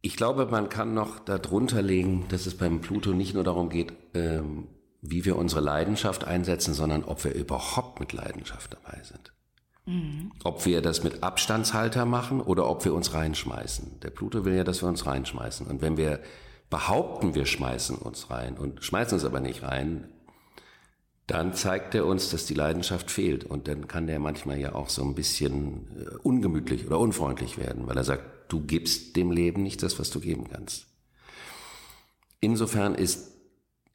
Ich 0.00 0.16
glaube, 0.16 0.46
man 0.46 0.68
kann 0.68 0.94
noch 0.94 1.18
darunter 1.18 1.82
legen, 1.82 2.26
dass 2.28 2.46
es 2.46 2.56
beim 2.56 2.80
Pluto 2.80 3.10
nicht 3.10 3.34
nur 3.34 3.42
darum 3.44 3.68
geht, 3.68 3.92
ähm, 4.14 4.68
wie 5.00 5.24
wir 5.24 5.36
unsere 5.36 5.60
Leidenschaft 5.60 6.24
einsetzen, 6.24 6.74
sondern 6.74 7.04
ob 7.04 7.24
wir 7.24 7.34
überhaupt 7.34 8.00
mit 8.00 8.12
Leidenschaft 8.12 8.72
dabei 8.74 9.02
sind. 9.02 9.32
Mhm. 9.86 10.32
Ob 10.44 10.64
wir 10.64 10.80
das 10.80 11.04
mit 11.04 11.22
Abstandshalter 11.22 12.06
machen 12.06 12.40
oder 12.40 12.68
ob 12.68 12.84
wir 12.84 12.94
uns 12.94 13.12
reinschmeißen. 13.12 14.00
Der 14.00 14.10
Pluto 14.10 14.44
will 14.44 14.54
ja, 14.54 14.64
dass 14.64 14.82
wir 14.82 14.88
uns 14.88 15.06
reinschmeißen. 15.06 15.66
Und 15.66 15.82
wenn 15.82 15.96
wir 15.96 16.20
behaupten, 16.70 17.34
wir 17.34 17.46
schmeißen 17.46 17.96
uns 17.96 18.30
rein 18.30 18.56
und 18.56 18.82
schmeißen 18.82 19.14
uns 19.16 19.24
aber 19.24 19.40
nicht 19.40 19.62
rein, 19.62 20.08
dann 21.26 21.54
zeigt 21.54 21.94
er 21.94 22.06
uns, 22.06 22.30
dass 22.30 22.46
die 22.46 22.54
Leidenschaft 22.54 23.10
fehlt. 23.10 23.44
Und 23.44 23.68
dann 23.68 23.88
kann 23.88 24.06
der 24.06 24.18
manchmal 24.18 24.58
ja 24.58 24.74
auch 24.74 24.88
so 24.88 25.02
ein 25.02 25.14
bisschen 25.14 25.86
äh, 25.98 26.16
ungemütlich 26.22 26.86
oder 26.86 26.98
unfreundlich 26.98 27.58
werden, 27.58 27.86
weil 27.86 27.96
er 27.96 28.04
sagt, 28.04 28.52
du 28.52 28.60
gibst 28.60 29.16
dem 29.16 29.30
Leben 29.30 29.62
nicht 29.62 29.82
das, 29.82 29.98
was 29.98 30.10
du 30.10 30.20
geben 30.20 30.48
kannst. 30.50 30.86
Insofern 32.40 32.94
ist 32.94 33.32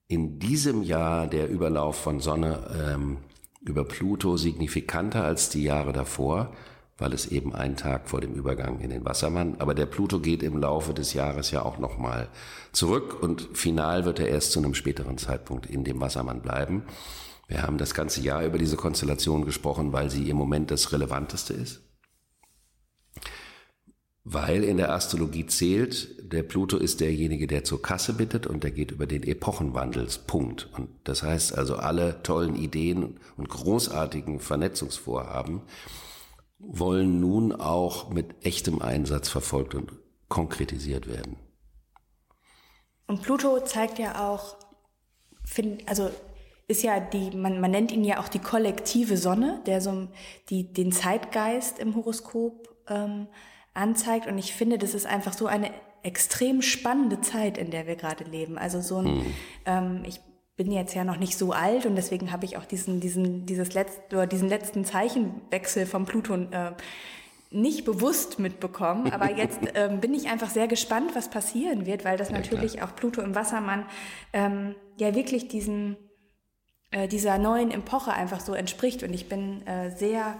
in 0.07 0.39
diesem 0.39 0.81
Jahr 0.81 1.27
der 1.27 1.49
Überlauf 1.49 1.95
von 1.95 2.19
Sonne 2.19 2.93
ähm, 2.93 3.17
über 3.61 3.83
Pluto 3.83 4.37
signifikanter 4.37 5.23
als 5.23 5.49
die 5.49 5.63
Jahre 5.63 5.93
davor, 5.93 6.53
weil 6.97 7.13
es 7.13 7.27
eben 7.27 7.55
ein 7.55 7.75
Tag 7.77 8.09
vor 8.09 8.21
dem 8.21 8.33
Übergang 8.33 8.79
in 8.79 8.89
den 8.89 9.05
Wassermann. 9.05 9.55
Aber 9.59 9.73
der 9.73 9.85
Pluto 9.85 10.19
geht 10.19 10.43
im 10.43 10.57
Laufe 10.57 10.93
des 10.93 11.13
Jahres 11.13 11.51
ja 11.51 11.63
auch 11.63 11.77
nochmal 11.77 12.29
zurück 12.71 13.21
und 13.21 13.49
final 13.53 14.05
wird 14.05 14.19
er 14.19 14.29
erst 14.29 14.51
zu 14.51 14.59
einem 14.59 14.73
späteren 14.73 15.17
Zeitpunkt 15.17 15.65
in 15.65 15.83
dem 15.83 15.99
Wassermann 16.01 16.41
bleiben. 16.41 16.83
Wir 17.47 17.63
haben 17.63 17.77
das 17.77 17.93
ganze 17.93 18.21
Jahr 18.21 18.45
über 18.45 18.57
diese 18.57 18.75
Konstellation 18.75 19.45
gesprochen, 19.45 19.91
weil 19.91 20.09
sie 20.09 20.29
im 20.29 20.37
Moment 20.37 20.71
das 20.71 20.91
Relevanteste 20.91 21.53
ist. 21.53 21.81
Weil 24.31 24.63
in 24.63 24.77
der 24.77 24.91
Astrologie 24.93 25.47
zählt, 25.47 26.31
der 26.31 26.43
Pluto 26.43 26.77
ist 26.77 26.99
derjenige, 26.99 27.47
der 27.47 27.63
zur 27.63 27.81
Kasse 27.81 28.13
bittet 28.13 28.45
und 28.45 28.63
der 28.63 28.69
geht 28.69 28.91
über 28.91 29.07
den 29.07 29.23
Epochenwandelspunkt. 29.23 30.69
Und 30.77 30.89
das 31.03 31.23
heißt 31.23 31.57
also, 31.57 31.77
alle 31.77 32.21
tollen 32.21 32.55
Ideen 32.55 33.19
und 33.37 33.49
großartigen 33.49 34.39
Vernetzungsvorhaben 34.39 35.63
wollen 36.59 37.19
nun 37.19 37.53
auch 37.53 38.11
mit 38.11 38.45
echtem 38.45 38.83
Einsatz 38.83 39.29
verfolgt 39.29 39.73
und 39.73 39.93
konkretisiert 40.27 41.07
werden. 41.07 41.37
Und 43.07 43.23
Pluto 43.23 43.59
zeigt 43.61 43.97
ja 43.97 44.29
auch, 44.29 44.57
also 45.87 46.11
ist 46.67 46.83
ja 46.83 46.99
die, 46.99 47.35
man, 47.35 47.59
man 47.59 47.71
nennt 47.71 47.91
ihn 47.91 48.03
ja 48.03 48.19
auch 48.19 48.27
die 48.27 48.37
kollektive 48.37 49.17
Sonne, 49.17 49.59
der 49.65 49.81
so 49.81 50.07
die, 50.49 50.71
den 50.71 50.91
Zeitgeist 50.91 51.79
im 51.79 51.95
Horoskop 51.95 52.69
ähm, 52.87 53.25
anzeigt. 53.79 54.27
Und 54.27 54.37
ich 54.37 54.53
finde, 54.53 54.77
das 54.77 54.93
ist 54.93 55.05
einfach 55.05 55.33
so 55.33 55.47
eine 55.47 55.71
extrem 56.03 56.61
spannende 56.61 57.21
Zeit, 57.21 57.57
in 57.57 57.71
der 57.71 57.87
wir 57.87 57.95
gerade 57.95 58.23
leben. 58.23 58.57
Also 58.57 58.81
so 58.81 58.99
ein, 58.99 59.05
mhm. 59.05 59.33
ähm, 59.65 60.03
ich 60.05 60.19
bin 60.55 60.71
jetzt 60.71 60.93
ja 60.93 61.03
noch 61.03 61.17
nicht 61.17 61.37
so 61.37 61.53
alt 61.53 61.85
und 61.85 61.95
deswegen 61.95 62.31
habe 62.31 62.45
ich 62.45 62.57
auch 62.57 62.65
diesen, 62.65 62.99
diesen, 62.99 63.45
dieses 63.45 63.73
letzte, 63.73 64.15
oder 64.15 64.27
diesen 64.27 64.49
letzten 64.49 64.83
Zeichenwechsel 64.83 65.85
vom 65.85 66.05
Pluton 66.05 66.51
äh, 66.51 66.73
nicht 67.51 67.85
bewusst 67.85 68.39
mitbekommen. 68.39 69.11
Aber 69.11 69.31
jetzt 69.37 69.59
ähm, 69.73 69.99
bin 69.99 70.13
ich 70.13 70.29
einfach 70.29 70.49
sehr 70.49 70.67
gespannt, 70.67 71.11
was 71.15 71.29
passieren 71.29 71.85
wird, 71.85 72.05
weil 72.05 72.17
das 72.17 72.29
ja, 72.29 72.37
natürlich 72.37 72.73
klar. 72.73 72.89
auch 72.89 72.95
Pluto 72.95 73.21
im 73.21 73.35
Wassermann 73.35 73.85
ähm, 74.33 74.75
ja 74.97 75.15
wirklich 75.15 75.47
diesen, 75.47 75.97
äh, 76.91 77.07
dieser 77.07 77.37
neuen 77.37 77.71
Epoche 77.71 78.11
einfach 78.11 78.41
so 78.41 78.53
entspricht. 78.53 79.03
Und 79.03 79.13
ich 79.13 79.29
bin 79.29 79.65
äh, 79.65 79.91
sehr 79.91 80.35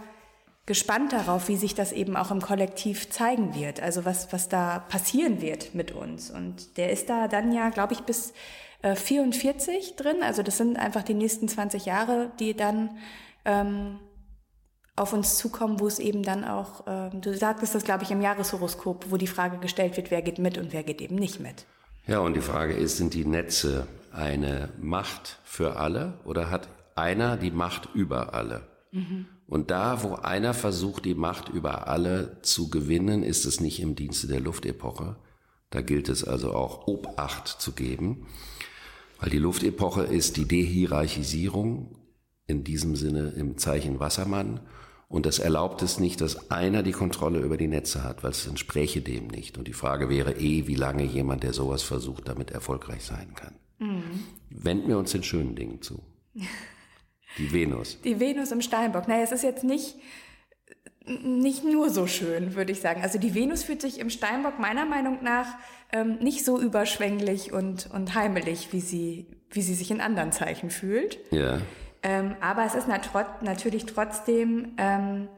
gespannt 0.70 1.12
darauf, 1.12 1.48
wie 1.48 1.56
sich 1.56 1.74
das 1.74 1.90
eben 1.90 2.16
auch 2.16 2.30
im 2.30 2.40
Kollektiv 2.40 3.10
zeigen 3.10 3.56
wird. 3.56 3.82
Also 3.82 4.04
was, 4.04 4.32
was 4.32 4.48
da 4.48 4.78
passieren 4.78 5.42
wird 5.42 5.74
mit 5.74 5.90
uns. 5.90 6.30
Und 6.30 6.76
der 6.76 6.92
ist 6.92 7.10
da 7.10 7.26
dann 7.26 7.50
ja, 7.50 7.70
glaube 7.70 7.92
ich, 7.92 8.02
bis 8.02 8.32
äh, 8.82 8.94
44 8.94 9.96
drin. 9.96 10.22
Also 10.22 10.44
das 10.44 10.58
sind 10.58 10.78
einfach 10.78 11.02
die 11.02 11.14
nächsten 11.14 11.48
20 11.48 11.86
Jahre, 11.86 12.30
die 12.38 12.54
dann 12.54 12.90
ähm, 13.44 13.98
auf 14.94 15.12
uns 15.12 15.38
zukommen, 15.38 15.80
wo 15.80 15.88
es 15.88 15.98
eben 15.98 16.22
dann 16.22 16.44
auch, 16.44 16.84
ähm, 16.86 17.20
du 17.20 17.36
sagtest 17.36 17.74
das, 17.74 17.82
glaube 17.82 18.04
ich, 18.04 18.12
im 18.12 18.20
Jahreshoroskop, 18.20 19.06
wo 19.10 19.16
die 19.16 19.26
Frage 19.26 19.58
gestellt 19.58 19.96
wird, 19.96 20.12
wer 20.12 20.22
geht 20.22 20.38
mit 20.38 20.56
und 20.56 20.72
wer 20.72 20.84
geht 20.84 21.00
eben 21.00 21.16
nicht 21.16 21.40
mit. 21.40 21.66
Ja, 22.06 22.20
und 22.20 22.34
die 22.34 22.42
Frage 22.42 22.74
ist, 22.74 22.96
sind 22.96 23.12
die 23.14 23.24
Netze 23.24 23.88
eine 24.12 24.68
Macht 24.78 25.40
für 25.42 25.80
alle 25.80 26.20
oder 26.22 26.48
hat 26.48 26.68
einer 26.94 27.36
die 27.36 27.50
Macht 27.50 27.88
über 27.92 28.34
alle? 28.34 28.62
Mhm. 28.92 29.26
Und 29.50 29.72
da, 29.72 30.04
wo 30.04 30.14
einer 30.14 30.54
versucht, 30.54 31.04
die 31.04 31.16
Macht 31.16 31.48
über 31.48 31.88
alle 31.88 32.38
zu 32.42 32.70
gewinnen, 32.70 33.24
ist 33.24 33.44
es 33.44 33.60
nicht 33.60 33.80
im 33.80 33.96
Dienste 33.96 34.28
der 34.28 34.38
Luftepoche. 34.38 35.16
Da 35.70 35.82
gilt 35.82 36.08
es 36.08 36.22
also 36.22 36.54
auch 36.54 36.86
Obacht 36.86 37.48
zu 37.48 37.72
geben, 37.72 38.28
weil 39.18 39.30
die 39.30 39.38
Luftepoche 39.38 40.04
ist 40.04 40.36
die 40.36 40.46
Dehierarchisierung 40.46 41.96
in 42.46 42.62
diesem 42.62 42.94
Sinne 42.94 43.30
im 43.30 43.58
Zeichen 43.58 43.98
Wassermann 43.98 44.60
und 45.08 45.26
das 45.26 45.40
erlaubt 45.40 45.82
es 45.82 45.98
nicht, 45.98 46.20
dass 46.20 46.52
einer 46.52 46.84
die 46.84 46.92
Kontrolle 46.92 47.40
über 47.40 47.56
die 47.56 47.66
Netze 47.66 48.04
hat, 48.04 48.22
weil 48.22 48.30
es 48.30 48.46
entspräche 48.46 49.02
dem 49.02 49.26
nicht. 49.26 49.58
Und 49.58 49.66
die 49.66 49.72
Frage 49.72 50.08
wäre 50.08 50.36
eh, 50.38 50.68
wie 50.68 50.76
lange 50.76 51.02
jemand, 51.02 51.42
der 51.42 51.52
sowas 51.52 51.82
versucht, 51.82 52.28
damit 52.28 52.52
erfolgreich 52.52 53.02
sein 53.02 53.34
kann. 53.34 53.54
Mhm. 53.80 54.04
Wenden 54.50 54.86
wir 54.86 54.98
uns 54.98 55.10
den 55.10 55.24
schönen 55.24 55.56
Dingen 55.56 55.82
zu. 55.82 56.00
Die 57.38 57.52
Venus. 57.52 58.00
Die 58.02 58.20
Venus 58.20 58.50
im 58.50 58.62
Steinbock. 58.62 59.08
Naja, 59.08 59.22
es 59.22 59.32
ist 59.32 59.42
jetzt 59.42 59.64
nicht, 59.64 59.96
nicht 61.06 61.64
nur 61.64 61.90
so 61.90 62.06
schön, 62.06 62.54
würde 62.54 62.72
ich 62.72 62.80
sagen. 62.80 63.02
Also 63.02 63.18
die 63.18 63.34
Venus 63.34 63.62
fühlt 63.62 63.80
sich 63.80 63.98
im 63.98 64.10
Steinbock 64.10 64.58
meiner 64.58 64.84
Meinung 64.84 65.22
nach 65.22 65.46
ähm, 65.92 66.18
nicht 66.18 66.44
so 66.44 66.60
überschwänglich 66.60 67.52
und, 67.52 67.90
und 67.92 68.14
heimelig, 68.14 68.72
wie 68.72 68.80
sie, 68.80 69.26
wie 69.50 69.62
sie 69.62 69.74
sich 69.74 69.90
in 69.90 70.00
anderen 70.00 70.32
Zeichen 70.32 70.70
fühlt. 70.70 71.18
Ja. 71.30 71.60
Ähm, 72.02 72.36
aber 72.40 72.64
es 72.64 72.74
ist 72.74 72.88
nat 72.88 73.10
natürlich 73.42 73.86
trotzdem 73.86 74.74
ähm, 74.78 75.28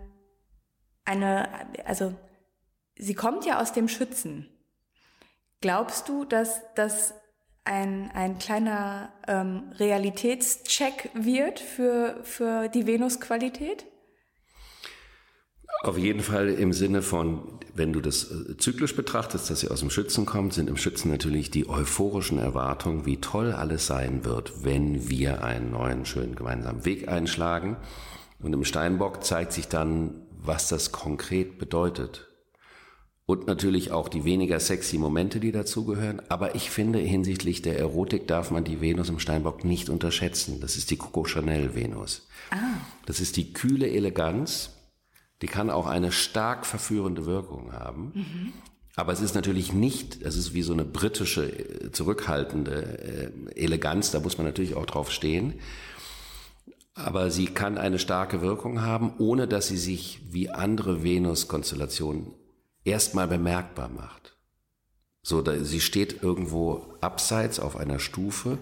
eine, 1.05 1.49
also 1.85 2.15
sie 2.97 3.15
kommt 3.15 3.45
ja 3.45 3.61
aus 3.61 3.73
dem 3.73 3.89
Schützen. 3.89 4.49
Glaubst 5.61 6.09
du, 6.09 6.25
dass 6.25 6.61
das 6.75 7.15
ein, 7.65 8.11
ein 8.13 8.39
kleiner 8.39 9.13
ähm, 9.29 9.73
Realitätscheck 9.79 11.11
wird 11.15 11.61
für, 11.61 12.21
für 12.25 12.69
die 12.69 12.87
Venus-Qualität? 12.87 13.87
Auf 15.83 15.99
jeden 15.99 16.21
Fall 16.21 16.49
im 16.49 16.73
Sinne 16.73 17.03
von, 17.03 17.59
wenn 17.75 17.93
du 17.93 18.01
das 18.01 18.31
äh, 18.31 18.57
zyklisch 18.57 18.95
betrachtest, 18.95 19.51
dass 19.51 19.61
sie 19.61 19.69
aus 19.69 19.81
dem 19.81 19.91
Schützen 19.91 20.27
kommt, 20.27 20.55
sind 20.55 20.69
im 20.69 20.77
Schützen 20.77 21.11
natürlich 21.11 21.51
die 21.51 21.69
euphorischen 21.69 22.39
Erwartungen, 22.39 23.05
wie 23.05 23.21
toll 23.21 23.53
alles 23.53 23.87
sein 23.87 24.25
wird, 24.25 24.65
wenn 24.65 25.09
wir 25.09 25.43
einen 25.43 25.73
neuen, 25.73 26.07
schönen 26.07 26.37
gemeinsamen 26.37 26.85
Weg 26.85 27.09
einschlagen. 27.09 27.77
Und 28.41 28.53
im 28.53 28.65
Steinbock 28.65 29.25
zeigt 29.25 29.53
sich 29.53 29.69
dann, 29.69 30.23
was 30.31 30.69
das 30.69 30.93
konkret 30.93 31.59
bedeutet. 31.59 32.32
Und 33.33 33.47
natürlich 33.47 33.93
auch 33.93 34.11
die 34.11 34.27
weniger 34.27 34.61
sexy 34.61 34.99
Momente, 34.99 35.41
die 35.41 35.53
dazugehören. 35.53 36.21
Aber 36.29 36.55
ich 36.55 36.69
finde, 36.69 36.99
hinsichtlich 36.99 37.63
der 37.63 37.79
Erotik 37.79 38.27
darf 38.27 38.51
man 38.51 38.63
die 38.63 38.83
Venus 38.83 39.09
im 39.09 39.19
Steinbock 39.19 39.65
nicht 39.65 39.89
unterschätzen. 39.89 40.61
Das 40.61 40.77
ist 40.77 40.91
die 40.91 40.99
Coco 40.99 41.25
Chanel 41.25 41.75
Venus. 41.75 42.29
Ah. 42.51 42.59
Das 43.07 43.21
ist 43.21 43.39
die 43.39 43.55
kühle 43.55 43.89
Eleganz, 43.89 44.75
die 45.41 45.47
kann 45.47 45.71
auch 45.71 45.87
eine 45.87 46.13
stark 46.13 46.67
verführende 46.67 47.25
Wirkung 47.25 47.73
haben. 47.73 48.13
Mhm. 48.15 48.53
Aber 48.97 49.15
es 49.15 49.23
ist 49.23 49.35
natürlich 49.35 49.73
nicht, 49.73 50.21
es 50.21 50.37
ist 50.37 50.53
wie 50.53 50.61
so 50.61 50.75
eine 50.75 50.85
britische, 50.85 51.47
äh, 51.47 51.91
zurückhaltende 51.91 53.33
äh, 53.57 53.59
Eleganz, 53.59 54.11
da 54.11 54.21
muss 54.21 54.37
man 54.37 54.47
natürlich 54.47 54.75
auch 54.75 54.85
drauf 54.85 55.11
stehen. 55.11 55.55
Aber 56.93 57.31
sie 57.31 57.47
kann 57.47 57.79
eine 57.79 57.99
starke 57.99 58.43
Wirkung 58.43 58.83
haben, 58.83 59.15
ohne 59.17 59.49
dass 59.49 59.69
sie 59.69 59.79
sich 59.79 60.21
wie 60.31 60.51
andere 60.51 61.03
Venus-Konstellationen 61.03 62.35
erstmal 62.85 63.29
bemerkbar 63.29 63.89
macht. 63.89 64.37
So, 65.23 65.41
da, 65.41 65.63
sie 65.65 65.81
steht 65.81 66.23
irgendwo 66.23 66.95
abseits 67.01 67.61
auf 67.61 67.77
einer 67.77 67.99
Stufe, 67.99 68.59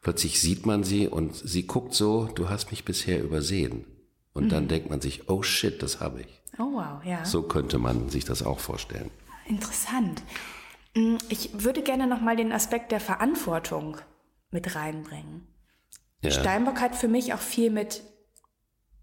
plötzlich 0.00 0.40
sieht 0.40 0.64
man 0.64 0.84
sie 0.84 1.06
und 1.06 1.34
sie 1.34 1.66
guckt 1.66 1.94
so, 1.94 2.28
du 2.34 2.48
hast 2.48 2.70
mich 2.70 2.84
bisher 2.84 3.22
übersehen. 3.22 3.84
Und 4.32 4.44
mhm. 4.44 4.48
dann 4.50 4.68
denkt 4.68 4.88
man 4.88 5.00
sich, 5.00 5.28
oh 5.28 5.42
shit, 5.42 5.82
das 5.82 6.00
habe 6.00 6.20
ich. 6.22 6.42
Oh 6.58 6.72
wow, 6.72 7.04
ja. 7.04 7.24
So 7.24 7.42
könnte 7.42 7.78
man 7.78 8.08
sich 8.08 8.24
das 8.24 8.42
auch 8.42 8.58
vorstellen. 8.58 9.10
Interessant. 9.46 10.22
Mm, 10.94 11.16
ich 11.28 11.50
würde 11.52 11.82
gerne 11.82 12.06
nochmal 12.06 12.36
den 12.36 12.52
Aspekt 12.52 12.92
der 12.92 13.00
Verantwortung 13.00 13.98
mit 14.50 14.74
reinbringen. 14.74 15.46
Ja. 16.22 16.30
Steinbock 16.30 16.80
hat 16.80 16.96
für 16.96 17.08
mich 17.08 17.34
auch 17.34 17.40
viel 17.40 17.70
mit 17.70 18.02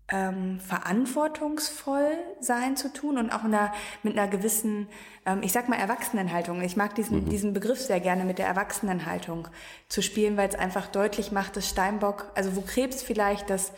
ähm, 0.10 0.60
verantwortungsvoll 0.60 2.12
sein 2.40 2.78
zu 2.78 2.94
tun 2.94 3.18
und 3.18 3.32
auch 3.32 3.44
einer, 3.44 3.74
mit 4.04 4.18
einer 4.18 4.28
gewissen, 4.28 4.88
ähm, 5.26 5.42
ich 5.42 5.52
sag 5.52 5.68
mal, 5.68 5.78
Erwachsenenhaltung. 5.78 6.62
Ich 6.62 6.78
mag 6.78 6.94
diesen, 6.94 7.26
mhm. 7.26 7.30
diesen 7.30 7.54
Begriff 7.54 7.80
sehr 7.82 8.00
gerne 8.00 8.24
mit 8.24 8.38
der 8.38 8.46
Erwachsenenhaltung 8.46 9.48
zu 9.90 10.02
spielen, 10.02 10.38
weil 10.38 10.48
es 10.48 10.56
einfach 10.56 10.88
deutlich 10.88 11.32
macht, 11.32 11.58
dass 11.58 11.70
Steinbock, 11.70 12.32
also 12.36 12.56
wo 12.56 12.62
Krebs 12.62 13.02
vielleicht 13.02 13.50
das 13.50 13.72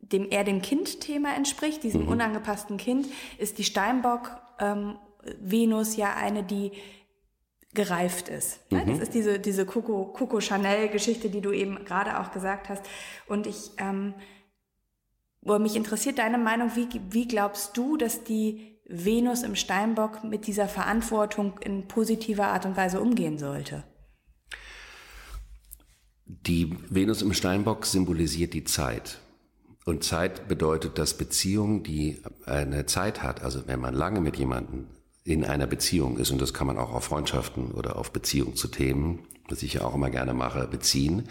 dem 0.00 0.30
eher 0.30 0.44
dem 0.44 0.62
Kind-Thema 0.62 1.34
entspricht, 1.34 1.82
diesem 1.82 2.02
mhm. 2.02 2.08
unangepassten 2.08 2.76
Kind, 2.76 3.06
ist 3.38 3.58
die 3.58 3.64
Steinbock 3.64 4.30
ähm, 4.58 4.98
Venus 5.38 5.96
ja 5.96 6.14
eine, 6.14 6.42
die 6.42 6.72
gereift 7.72 8.28
ist. 8.28 8.70
Ne? 8.70 8.82
Mhm. 8.84 8.90
Das 8.90 8.98
ist 8.98 9.14
diese, 9.14 9.38
diese 9.38 9.64
Coco, 9.64 10.06
Coco 10.06 10.40
Chanel-Geschichte, 10.40 11.30
die 11.30 11.40
du 11.40 11.52
eben 11.52 11.84
gerade 11.84 12.18
auch 12.18 12.32
gesagt 12.32 12.68
hast. 12.68 12.84
Und 13.26 13.46
ich, 13.46 13.70
ähm, 13.78 14.14
wo 15.42 15.58
mich 15.58 15.76
interessiert 15.76 16.18
deine 16.18 16.38
Meinung, 16.38 16.72
wie, 16.74 16.88
wie 17.10 17.26
glaubst 17.26 17.76
du, 17.76 17.96
dass 17.96 18.24
die 18.24 18.78
Venus 18.86 19.42
im 19.42 19.56
Steinbock 19.56 20.24
mit 20.24 20.46
dieser 20.46 20.68
Verantwortung 20.68 21.58
in 21.60 21.88
positiver 21.88 22.48
Art 22.48 22.66
und 22.66 22.76
Weise 22.76 23.00
umgehen 23.00 23.38
sollte? 23.38 23.84
Die 26.26 26.76
Venus 26.88 27.22
im 27.22 27.32
Steinbock 27.32 27.86
symbolisiert 27.86 28.52
die 28.54 28.64
Zeit. 28.64 29.20
Und 29.84 30.04
Zeit 30.04 30.46
bedeutet, 30.46 30.98
dass 30.98 31.16
Beziehung, 31.16 31.82
die 31.82 32.22
eine 32.46 32.86
Zeit 32.86 33.22
hat, 33.22 33.42
also 33.42 33.66
wenn 33.66 33.80
man 33.80 33.94
lange 33.94 34.20
mit 34.20 34.36
jemandem 34.36 34.86
in 35.24 35.44
einer 35.44 35.66
Beziehung 35.66 36.18
ist, 36.18 36.30
und 36.30 36.40
das 36.40 36.54
kann 36.54 36.66
man 36.66 36.78
auch 36.78 36.92
auf 36.92 37.04
Freundschaften 37.04 37.72
oder 37.72 37.96
auf 37.96 38.12
Beziehung 38.12 38.56
zu 38.56 38.68
Themen, 38.68 39.26
was 39.48 39.62
ich 39.62 39.74
ja 39.74 39.82
auch 39.82 39.94
immer 39.94 40.10
gerne 40.10 40.34
mache, 40.34 40.68
beziehen, 40.68 41.28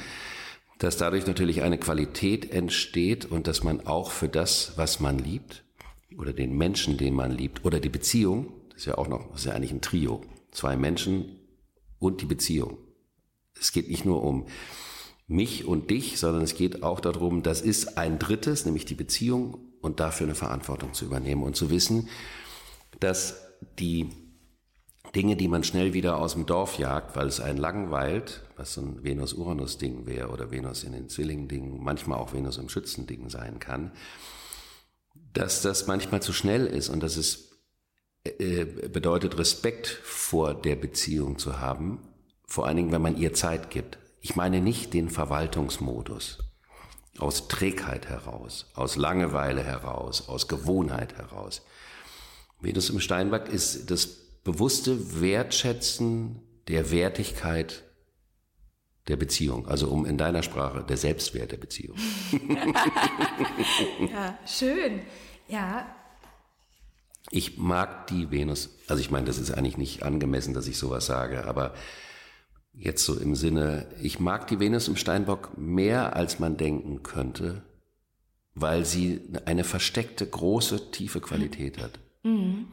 dass 0.79 0.97
dadurch 0.97 1.27
natürlich 1.27 1.61
eine 1.61 1.77
Qualität 1.77 2.51
entsteht 2.51 3.25
und 3.25 3.47
dass 3.47 3.63
man 3.63 3.85
auch 3.85 4.11
für 4.11 4.29
das, 4.29 4.73
was 4.77 4.99
man 4.99 5.19
liebt, 5.19 5.63
oder 6.17 6.33
den 6.33 6.57
Menschen, 6.57 6.97
den 6.97 7.13
man 7.13 7.31
liebt, 7.31 7.65
oder 7.65 7.79
die 7.79 7.89
Beziehung, 7.89 8.53
das 8.69 8.79
ist 8.79 8.85
ja 8.85 8.97
auch 8.97 9.07
noch, 9.07 9.29
das 9.31 9.41
ist 9.41 9.45
ja 9.45 9.53
eigentlich 9.53 9.73
ein 9.73 9.81
Trio, 9.81 10.21
zwei 10.51 10.77
Menschen 10.77 11.37
und 11.99 12.21
die 12.21 12.25
Beziehung. 12.25 12.77
Es 13.59 13.73
geht 13.73 13.89
nicht 13.89 14.05
nur 14.05 14.23
um 14.23 14.47
mich 15.27 15.65
und 15.65 15.91
dich, 15.91 16.17
sondern 16.17 16.43
es 16.43 16.55
geht 16.55 16.81
auch 16.81 17.01
darum, 17.01 17.43
das 17.43 17.61
ist 17.61 17.97
ein 17.97 18.17
drittes, 18.17 18.65
nämlich 18.65 18.85
die 18.85 18.95
Beziehung 18.95 19.59
und 19.81 19.99
dafür 19.99 20.27
eine 20.27 20.35
Verantwortung 20.35 20.93
zu 20.93 21.05
übernehmen 21.05 21.43
und 21.43 21.57
zu 21.57 21.69
wissen, 21.69 22.07
dass 22.99 23.41
die 23.77 24.09
Dinge, 25.15 25.35
die 25.35 25.47
man 25.47 25.63
schnell 25.63 25.93
wieder 25.93 26.17
aus 26.17 26.33
dem 26.33 26.45
Dorf 26.45 26.77
jagt, 26.77 27.15
weil 27.15 27.27
es 27.27 27.39
einen 27.39 27.57
langweilt, 27.57 28.43
was 28.55 28.73
so 28.73 28.81
ein 28.81 29.03
Venus-Uranus-Ding 29.03 30.05
wäre 30.05 30.29
oder 30.29 30.51
Venus 30.51 30.83
in 30.83 30.91
den 30.91 31.09
Zwilling-Ding, 31.09 31.81
manchmal 31.81 32.19
auch 32.19 32.33
Venus 32.33 32.57
im 32.57 32.69
Schützen-Ding 32.69 33.29
sein 33.29 33.59
kann, 33.59 33.91
dass 35.33 35.61
das 35.61 35.87
manchmal 35.87 36.21
zu 36.21 36.33
schnell 36.33 36.67
ist 36.67 36.89
und 36.89 37.01
dass 37.01 37.17
es 37.17 37.49
äh, 38.23 38.65
bedeutet, 38.65 39.37
Respekt 39.37 39.87
vor 39.87 40.53
der 40.53 40.75
Beziehung 40.75 41.39
zu 41.39 41.59
haben, 41.59 42.01
vor 42.45 42.67
allen 42.67 42.77
Dingen, 42.77 42.91
wenn 42.91 43.01
man 43.01 43.17
ihr 43.17 43.33
Zeit 43.33 43.69
gibt. 43.69 43.97
Ich 44.21 44.35
meine 44.35 44.61
nicht 44.61 44.93
den 44.93 45.09
Verwaltungsmodus. 45.09 46.39
Aus 47.17 47.47
Trägheit 47.47 48.07
heraus, 48.07 48.67
aus 48.75 48.95
Langeweile 48.95 49.63
heraus, 49.63 50.29
aus 50.29 50.47
Gewohnheit 50.47 51.17
heraus. 51.17 51.63
Venus 52.61 52.89
im 52.89 52.99
Steinbock 52.99 53.49
ist 53.49 53.91
das 53.91 54.28
bewusste 54.43 55.21
Wertschätzen 55.21 56.41
der 56.67 56.91
Wertigkeit 56.91 57.83
der 59.07 59.17
Beziehung, 59.17 59.67
also 59.67 59.89
um 59.89 60.05
in 60.05 60.17
deiner 60.17 60.43
Sprache 60.43 60.83
der 60.83 60.97
Selbstwert 60.97 61.51
der 61.51 61.57
Beziehung. 61.57 61.97
ja, 64.11 64.37
schön. 64.45 65.01
Ja. 65.47 65.95
Ich 67.31 67.57
mag 67.57 68.07
die 68.07 68.29
Venus, 68.31 68.69
also 68.87 69.01
ich 69.01 69.11
meine, 69.11 69.25
das 69.25 69.39
ist 69.39 69.51
eigentlich 69.51 69.77
nicht 69.77 70.03
angemessen, 70.03 70.53
dass 70.53 70.67
ich 70.67 70.77
sowas 70.77 71.05
sage, 71.05 71.45
aber 71.45 71.73
Jetzt 72.73 73.03
so 73.03 73.19
im 73.19 73.35
Sinne, 73.35 73.87
ich 74.01 74.19
mag 74.21 74.47
die 74.47 74.59
Venus 74.59 74.87
im 74.87 74.95
Steinbock 74.95 75.57
mehr, 75.57 76.15
als 76.15 76.39
man 76.39 76.55
denken 76.55 77.03
könnte, 77.03 77.63
weil 78.53 78.85
sie 78.85 79.21
eine 79.45 79.65
versteckte, 79.65 80.25
große, 80.25 80.91
tiefe 80.91 81.19
Qualität 81.19 81.77
hat. 81.81 81.99
Mhm. 82.23 82.67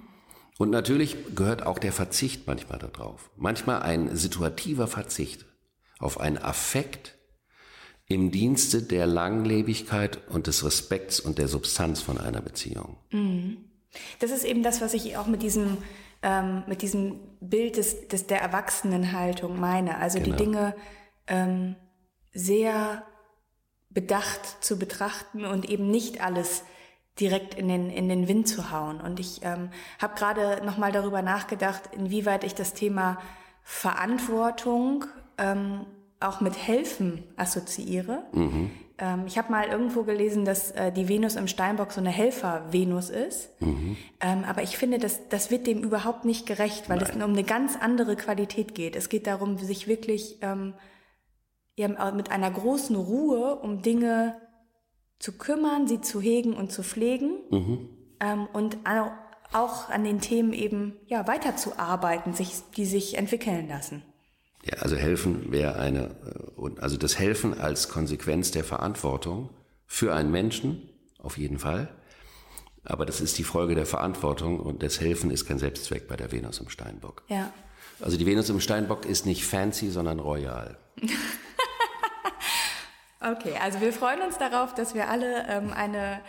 Und 0.59 0.71
natürlich 0.71 1.17
gehört 1.35 1.67
auch 1.67 1.79
der 1.79 1.93
Verzicht 1.93 2.47
manchmal 2.47 2.79
darauf. 2.79 3.31
Manchmal 3.37 3.83
ein 3.83 4.17
situativer 4.17 4.87
Verzicht. 4.89 5.45
auf 5.99 6.21
einen 6.21 6.37
Affekt 6.37 7.15
im 8.07 8.31
Dienste 8.31 8.83
der 8.83 9.07
Langlebigkeit 9.07 10.19
und 10.29 10.47
des 10.47 10.63
Respekts 10.65 11.21
und 11.21 11.39
der 11.39 11.49
Substanz 11.49 12.03
von 12.03 12.19
einer 12.19 12.43
Beziehung. 12.43 12.99
Das 14.21 14.31
ist 14.31 14.45
eben 14.45 14.63
das, 14.63 14.81
was 14.83 14.93
ich 14.93 15.17
auch 15.17 15.27
mit 15.27 15.43
diesem, 15.43 15.79
ähm, 16.23 16.65
mit 16.67 16.83
diesem 16.83 17.19
Bild 17.41 17.79
des, 17.79 18.09
des, 18.09 18.27
der 18.27 18.43
Erwachsenenhaltung 18.43 19.59
meine. 19.59 19.97
Also 19.99 20.21
Genau. 20.21 20.37
die 20.37 20.45
Dinge 20.45 20.77
ähm, 21.27 21.77
sehr 22.35 23.03
bedacht 23.89 24.63
zu 24.63 24.79
betrachten 24.79 25.47
und 25.47 25.69
eben 25.69 25.91
nicht 25.91 26.21
alles 26.21 26.63
direkt 27.21 27.55
in 27.55 27.69
den, 27.69 27.91
in 27.91 28.09
den 28.09 28.29
Wind 28.29 28.49
zu 28.49 28.71
hauen. 28.71 29.01
Und 29.01 29.21
ich 29.21 29.41
ähm, 29.43 29.71
habe 30.01 30.15
gerade 30.17 30.65
nochmal 30.65 30.93
darüber 30.93 31.23
nachgedacht, 31.23 31.83
inwieweit 31.93 32.45
ich 32.45 32.55
das 32.55 32.75
Thema 32.75 33.19
Verantwortung 33.63 35.07
ähm, 35.39 35.87
auch 36.21 36.41
mit 36.41 36.57
Helfen 36.57 37.25
assoziiere. 37.37 38.23
Ähm, 38.99 39.25
ich 39.27 39.37
habe 39.39 39.51
mal 39.51 39.67
irgendwo 39.67 40.03
gelesen, 40.03 40.45
dass 40.45 40.71
äh, 40.73 40.93
die 40.93 41.09
Venus 41.09 41.37
im 41.37 41.49
Steinbock 41.49 41.93
so 41.93 42.01
eine 42.01 42.11
Helfer-Venus 42.11 43.11
ist. 43.11 43.51
Ähm, 44.21 44.45
aber 44.45 44.63
ich 44.63 44.77
finde, 44.77 44.99
das, 44.99 45.29
das 45.29 45.51
wird 45.51 45.67
dem 45.67 45.83
überhaupt 45.83 46.25
nicht 46.25 46.47
gerecht, 46.47 46.89
weil 46.89 47.03
es 47.03 47.11
um 47.11 47.23
eine 47.23 47.45
ganz 47.45 47.77
andere 47.77 48.17
Qualität 48.17 48.75
geht. 48.75 48.97
Es 48.97 49.09
geht 49.09 49.27
darum, 49.27 49.59
sich 49.59 49.89
wirklich 49.89 50.39
ähm, 50.43 50.75
ja, 51.77 51.89
mit 52.13 52.31
einer 52.31 52.51
großen 52.51 52.97
Ruhe 52.97 53.57
um 53.57 53.83
Dinge 53.83 54.41
zu 55.19 55.33
kümmern, 55.33 55.87
sie 55.87 56.01
zu 56.01 56.21
hegen 56.21 56.55
und 56.55 56.71
zu 56.73 56.83
pflegen 56.83 57.39
ähm, 58.21 58.47
und 58.53 58.77
au- 58.87 59.11
auch 59.53 59.89
an 59.89 60.05
den 60.05 60.21
Themen 60.21 60.53
eben 60.53 60.95
ja, 61.07 61.27
weiterzuarbeiten, 61.27 62.35
sich, 62.35 62.53
die 62.77 62.85
sich 62.85 63.17
entwickeln 63.17 63.69
lassen. 63.69 64.03
Ja, 64.65 64.79
also 64.79 64.97
helfen 64.97 65.53
wäre 65.53 65.77
eine, 65.77 66.17
äh, 66.27 66.51
und 66.61 66.81
also 66.81 66.97
das 66.97 67.19
Helfen 67.19 67.59
als 67.59 67.89
Konsequenz 67.89 68.51
der 68.51 68.65
Verantwortung 68.65 69.51
für 69.87 70.15
einen 70.15 70.31
Menschen, 70.31 70.89
auf 71.19 71.39
jeden 71.39 71.59
Fall. 71.59 71.89
Aber 72.85 73.07
das 73.07 73.21
ist 73.21 73.39
die 73.39 73.45
Folge 73.45 73.75
der 73.75 73.87
Verantwortung 73.87 74.61
und 74.61 74.83
das 74.83 75.01
Helfen 75.01 75.31
ist 75.31 75.47
kein 75.47 75.59
Selbstzweck 75.59 76.07
bei 76.09 76.17
der 76.17 76.31
Venus 76.33 76.59
im 76.61 76.69
Steinbock. 76.69 77.23
Ja. 77.29 77.53
Also 78.01 78.17
die 78.17 78.27
Venus 78.27 78.49
im 78.51 78.61
Steinbock 78.61 79.07
ist 79.07 79.25
nicht 79.27 79.45
fancy, 79.45 79.91
sondern 79.91 80.19
royal. 80.21 80.77
Okay, 83.21 83.55
also 83.63 83.81
wir 83.81 83.93
freuen 83.93 84.21
uns 84.23 84.39
darauf, 84.39 84.75
dass 84.75 84.95
wir 84.95 85.09
alle 85.09 85.47
ähm, 85.49 85.73
eine 85.73 86.21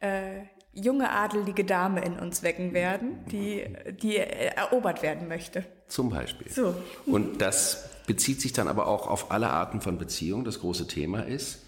äh, 0.00 0.42
junge 0.72 1.10
adelige 1.10 1.64
Dame 1.64 2.04
in 2.04 2.18
uns 2.18 2.42
wecken 2.42 2.72
werden, 2.72 3.24
die, 3.30 3.64
die 4.00 4.16
erobert 4.16 5.02
werden 5.02 5.26
möchte. 5.26 5.64
Zum 5.88 6.10
Beispiel. 6.10 6.50
So. 6.50 6.74
Und 7.06 7.40
das 7.40 7.88
bezieht 8.06 8.40
sich 8.40 8.52
dann 8.52 8.68
aber 8.68 8.86
auch 8.86 9.08
auf 9.08 9.30
alle 9.30 9.50
Arten 9.50 9.80
von 9.80 9.98
Beziehungen. 9.98 10.44
Das 10.44 10.60
große 10.60 10.86
Thema 10.86 11.20
ist, 11.20 11.64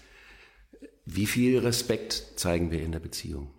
wie 1.05 1.25
viel 1.25 1.57
Respekt 1.59 2.33
zeigen 2.35 2.71
wir 2.71 2.81
in 2.81 2.91
der 2.91 2.99
Beziehung? 2.99 3.51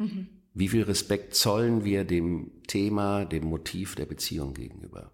Wie 0.55 0.69
viel 0.69 0.83
Respekt 0.83 1.35
zollen 1.35 1.85
wir 1.85 2.05
dem 2.05 2.63
Thema, 2.67 3.25
dem 3.25 3.47
Motiv 3.47 3.95
der 3.97 4.07
Beziehung 4.07 4.55
gegenüber? 4.55 5.13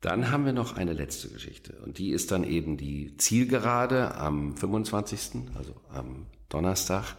Dann 0.00 0.30
haben 0.30 0.44
wir 0.44 0.52
noch 0.52 0.76
eine 0.76 0.92
letzte 0.92 1.28
Geschichte 1.28 1.80
und 1.84 1.98
die 1.98 2.10
ist 2.10 2.30
dann 2.30 2.44
eben 2.44 2.76
die 2.76 3.16
Zielgerade 3.16 4.14
am 4.14 4.56
25., 4.56 5.42
also 5.56 5.74
am 5.88 6.26
Donnerstag, 6.48 7.16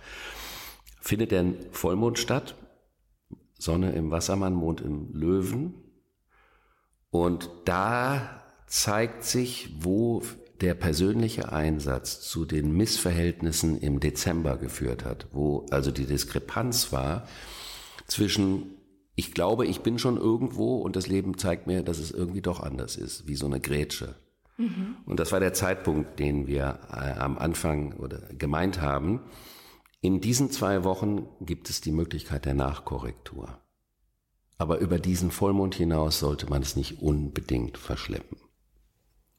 findet 1.02 1.32
der 1.32 1.54
Vollmond 1.72 2.20
statt. 2.20 2.56
Sonne 3.58 3.92
im 3.92 4.10
Wassermann, 4.10 4.54
Mond 4.54 4.80
im 4.80 5.14
Löwen. 5.14 5.74
Und 7.10 7.50
da 7.66 8.42
zeigt 8.68 9.26
sich, 9.26 9.76
wo 9.80 10.24
der 10.62 10.74
persönliche 10.74 11.52
Einsatz 11.52 12.22
zu 12.22 12.46
den 12.46 12.72
Missverhältnissen 12.72 13.80
im 13.80 14.00
Dezember 14.00 14.58
geführt 14.58 15.06
hat, 15.06 15.28
wo 15.32 15.66
also 15.72 15.92
die 15.92 16.06
Diskrepanz 16.06 16.92
war 16.92 17.28
zwischen, 18.08 18.76
ich 19.20 19.34
glaube, 19.34 19.68
ich 19.68 19.82
bin 19.82 20.00
schon 20.00 20.16
irgendwo 20.16 20.78
und 20.78 20.96
das 20.96 21.08
Leben 21.08 21.38
zeigt 21.38 21.68
mir, 21.68 21.84
dass 21.84 22.00
es 22.00 22.10
irgendwie 22.10 22.42
doch 22.42 22.62
anders 22.62 22.96
ist, 22.96 23.28
wie 23.28 23.36
so 23.36 23.48
eine 23.48 23.60
Grätsche. 23.60 24.16
Und 25.06 25.20
das 25.20 25.34
war 25.34 25.42
der 25.42 25.54
Zeitpunkt, 25.54 26.20
den 26.20 26.48
wir 26.48 26.80
äh, 26.90 27.20
am 27.20 27.38
Anfang 27.38 27.94
oder 27.94 28.20
gemeint 28.34 28.80
haben. 28.82 29.22
In 30.00 30.22
diesen 30.22 30.52
zwei 30.52 30.86
Wochen 30.86 31.28
gibt 31.42 31.70
es 31.70 31.82
die 31.82 31.92
Möglichkeit 31.92 32.46
der 32.46 32.54
Nachkorrektur. 32.54 33.60
Aber 34.58 34.80
über 34.80 35.00
diesen 35.00 35.32
Vollmond 35.32 35.76
hinaus 35.76 36.20
sollte 36.20 36.50
man 36.50 36.62
es 36.62 36.78
nicht 36.78 37.02
unbedingt 37.02 37.78
verschleppen. 37.78 38.38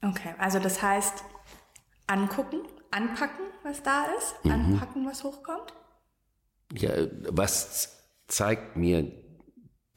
Okay, 0.02 0.34
also 0.38 0.58
das 0.58 0.82
heißt, 0.82 1.24
angucken, 2.06 2.60
anpacken, 2.90 3.46
was 3.62 3.82
da 3.82 4.06
ist, 4.18 4.34
anpacken, 4.44 5.06
was 5.06 5.24
hochkommt. 5.24 5.72
Ja, 6.72 6.90
was 7.30 7.98
zeigt 8.26 8.76
mir 8.76 9.29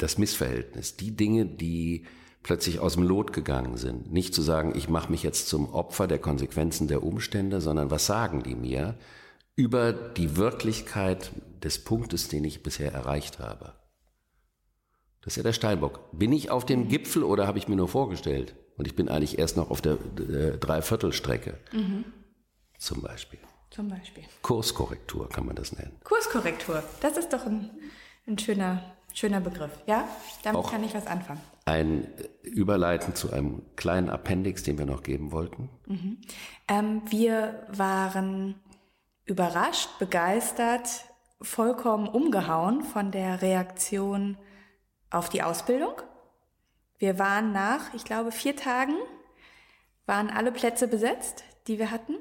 das 0.03 0.17
Missverhältnis? 0.17 0.95
Die 0.95 1.15
Dinge, 1.15 1.45
die 1.45 2.05
plötzlich 2.43 2.79
aus 2.79 2.93
dem 2.93 3.03
Lot 3.03 3.33
gegangen 3.33 3.77
sind. 3.77 4.11
Nicht 4.11 4.35
zu 4.35 4.41
sagen, 4.41 4.73
ich 4.75 4.89
mache 4.89 5.09
mich 5.09 5.23
jetzt 5.23 5.47
zum 5.47 5.73
Opfer 5.73 6.07
der 6.07 6.19
Konsequenzen 6.19 6.87
der 6.87 7.03
Umstände, 7.03 7.61
sondern 7.61 7.89
was 7.89 8.05
sagen 8.05 8.43
die 8.43 8.55
mir 8.55 8.95
über 9.55 9.93
die 9.93 10.35
Wirklichkeit 10.35 11.31
des 11.63 11.83
Punktes, 11.83 12.27
den 12.27 12.43
ich 12.43 12.61
bisher 12.61 12.91
erreicht 12.91 13.39
habe? 13.39 13.73
Das 15.21 15.33
ist 15.33 15.37
ja 15.37 15.43
der 15.43 15.53
Steinbock. 15.53 16.01
Bin 16.11 16.33
ich 16.33 16.51
auf 16.51 16.65
dem 16.65 16.89
Gipfel 16.89 17.23
oder 17.23 17.47
habe 17.47 17.57
ich 17.57 17.69
mir 17.69 17.77
nur 17.77 17.87
vorgestellt? 17.87 18.55
Und 18.75 18.87
ich 18.87 18.95
bin 18.95 19.07
eigentlich 19.07 19.39
erst 19.39 19.55
noch 19.55 19.69
auf 19.69 19.81
der 19.81 19.93
äh, 19.93 20.57
Dreiviertelstrecke. 20.57 21.57
Zum 22.77 23.01
Beispiel. 23.01 23.39
Zum 23.69 23.87
Beispiel. 23.87 24.23
Kurskorrektur 24.41 25.29
kann 25.29 25.45
man 25.45 25.55
das 25.55 25.71
nennen. 25.71 25.95
Kurskorrektur, 26.03 26.83
das 27.01 27.17
ist 27.17 27.31
doch 27.31 27.45
ein, 27.45 27.71
ein 28.27 28.37
schöner, 28.37 28.83
schöner 29.13 29.39
Begriff. 29.39 29.71
Ja, 29.85 30.07
damit 30.43 30.59
Auch- 30.61 30.71
kann 30.71 30.83
ich 30.83 30.93
was 30.93 31.07
anfangen. 31.07 31.41
ein 31.65 32.07
Überleiten 32.41 33.15
zu 33.15 33.31
einem 33.31 33.61
kleinen 33.75 34.09
Appendix, 34.09 34.63
den 34.63 34.77
wir 34.77 34.85
noch 34.85 35.03
geben 35.03 35.31
wollten. 35.31 35.69
Ähm, 36.67 37.01
wir 37.09 37.65
waren 37.69 38.55
überrascht, 39.25 39.89
begeistert, 39.99 41.05
vollkommen 41.41 42.07
umgehauen 42.07 42.83
von 42.83 43.11
der 43.11 43.41
Reaktion 43.41 44.37
auf 45.09 45.29
die 45.29 45.43
Ausbildung. 45.43 45.93
Wir 46.97 47.19
waren 47.19 47.51
nach, 47.53 47.93
ich 47.93 48.03
glaube, 48.05 48.31
vier 48.31 48.55
Tagen, 48.55 48.95
waren 50.05 50.29
alle 50.29 50.51
Plätze 50.51 50.87
besetzt, 50.87 51.43
die 51.67 51.79
wir 51.79 51.91
hatten, 51.91 52.15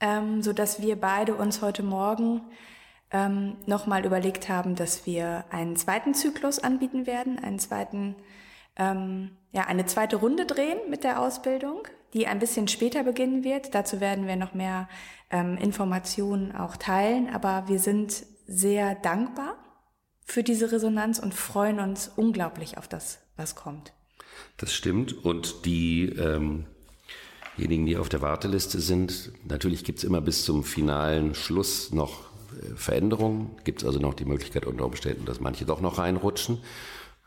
ähm, 0.00 0.42
so 0.42 0.52
dass 0.52 0.80
wir 0.80 0.98
beide 1.00 1.34
uns 1.34 1.60
heute 1.60 1.82
Morgen 1.82 2.40
ähm, 3.10 3.56
nochmal 3.66 4.04
überlegt 4.04 4.48
haben, 4.48 4.74
dass 4.74 5.06
wir 5.06 5.44
einen 5.50 5.76
zweiten 5.76 6.14
Zyklus 6.14 6.58
anbieten 6.58 7.06
werden, 7.06 7.38
einen 7.38 7.58
zweiten, 7.58 8.16
ähm, 8.76 9.36
ja, 9.52 9.64
eine 9.66 9.86
zweite 9.86 10.16
Runde 10.16 10.46
drehen 10.46 10.78
mit 10.90 11.04
der 11.04 11.20
Ausbildung, 11.20 11.82
die 12.14 12.26
ein 12.26 12.38
bisschen 12.38 12.68
später 12.68 13.04
beginnen 13.04 13.44
wird. 13.44 13.74
Dazu 13.74 14.00
werden 14.00 14.26
wir 14.26 14.36
noch 14.36 14.54
mehr 14.54 14.88
ähm, 15.30 15.56
Informationen 15.56 16.54
auch 16.54 16.76
teilen, 16.76 17.28
aber 17.32 17.68
wir 17.68 17.78
sind 17.78 18.24
sehr 18.46 18.94
dankbar 18.94 19.56
für 20.24 20.42
diese 20.42 20.72
Resonanz 20.72 21.18
und 21.18 21.34
freuen 21.34 21.78
uns 21.78 22.10
unglaublich 22.16 22.78
auf 22.78 22.88
das, 22.88 23.20
was 23.36 23.54
kommt. 23.54 23.92
Das 24.56 24.74
stimmt. 24.74 25.24
Und 25.24 25.64
die 25.64 26.08
ähm, 26.10 26.66
diejenigen, 27.56 27.86
die 27.86 27.96
auf 27.96 28.08
der 28.08 28.22
Warteliste 28.22 28.80
sind, 28.80 29.32
natürlich 29.44 29.84
gibt 29.84 29.98
es 29.98 30.04
immer 30.04 30.20
bis 30.20 30.44
zum 30.44 30.64
finalen 30.64 31.34
Schluss 31.34 31.92
noch 31.92 32.26
Veränderungen. 32.74 33.50
Gibt 33.64 33.82
es 33.82 33.86
also 33.86 33.98
noch 33.98 34.14
die 34.14 34.24
Möglichkeit 34.24 34.66
unter 34.66 34.84
Umständen, 34.84 35.24
dass 35.24 35.40
manche 35.40 35.64
doch 35.64 35.80
noch 35.80 35.98
reinrutschen. 35.98 36.58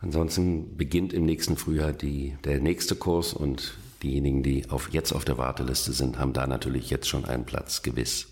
Ansonsten 0.02 0.78
beginnt 0.78 1.13
im 1.13 1.26
nächsten 1.26 1.58
Frühjahr 1.58 1.92
die, 1.92 2.38
der 2.46 2.60
nächste 2.60 2.96
Kurs 2.96 3.34
und 3.34 3.74
diejenigen, 4.02 4.44
die 4.44 4.70
auf, 4.70 4.89
jetzt 4.92 5.12
auf 5.12 5.26
der 5.26 5.38
Warteliste 5.38 5.92
sind, 5.92 6.20
haben 6.20 6.34
da 6.34 6.48
natürlich 6.48 6.89
jetzt 6.89 7.10
schon 7.10 7.26
einen 7.26 7.46
Platz 7.46 7.82
gewiss. 7.82 8.30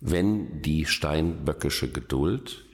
Wenn 0.00 0.62
die 0.62 0.86
steinböckische 0.86 1.90
Geduld 1.90 2.64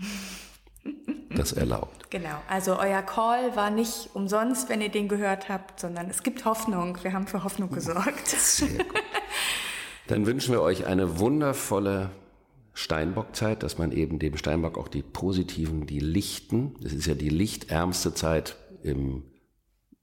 das 1.30 1.52
erlaubt. 1.52 2.10
Genau, 2.10 2.36
also 2.48 2.78
euer 2.78 3.02
Call 3.02 3.56
war 3.56 3.70
nicht 3.70 4.10
umsonst, 4.14 4.68
wenn 4.68 4.80
ihr 4.80 4.90
den 4.90 5.08
gehört 5.08 5.48
habt, 5.48 5.80
sondern 5.80 6.08
es 6.10 6.22
gibt 6.22 6.44
Hoffnung. 6.44 6.98
Wir 7.02 7.12
haben 7.12 7.26
für 7.26 7.42
Hoffnung 7.44 7.70
gesorgt. 7.70 8.28
Sehr 8.28 8.68
gut. 8.68 9.02
Dann 10.06 10.26
wünschen 10.26 10.52
wir 10.52 10.60
euch 10.60 10.86
eine 10.86 11.18
wundervolle 11.18 12.10
Steinbockzeit, 12.74 13.62
dass 13.62 13.78
man 13.78 13.92
eben 13.92 14.18
dem 14.18 14.36
Steinbock 14.36 14.76
auch 14.76 14.88
die 14.88 15.02
positiven, 15.02 15.86
die 15.86 16.00
lichten, 16.00 16.74
das 16.80 16.92
ist 16.92 17.06
ja 17.06 17.14
die 17.14 17.28
lichtärmste 17.28 18.14
Zeit 18.14 18.56
im, 18.82 19.22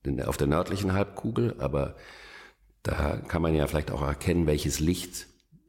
in 0.04 0.22
auf 0.24 0.38
der 0.38 0.48
nördlichen 0.48 0.94
Halbkugel, 0.94 1.56
aber 1.60 1.96
da 2.82 3.18
kann 3.18 3.42
man 3.42 3.54
ja 3.54 3.68
vielleicht 3.68 3.92
auch 3.92 4.02
erkennen, 4.02 4.48
welches 4.48 4.80
Licht 4.80 5.28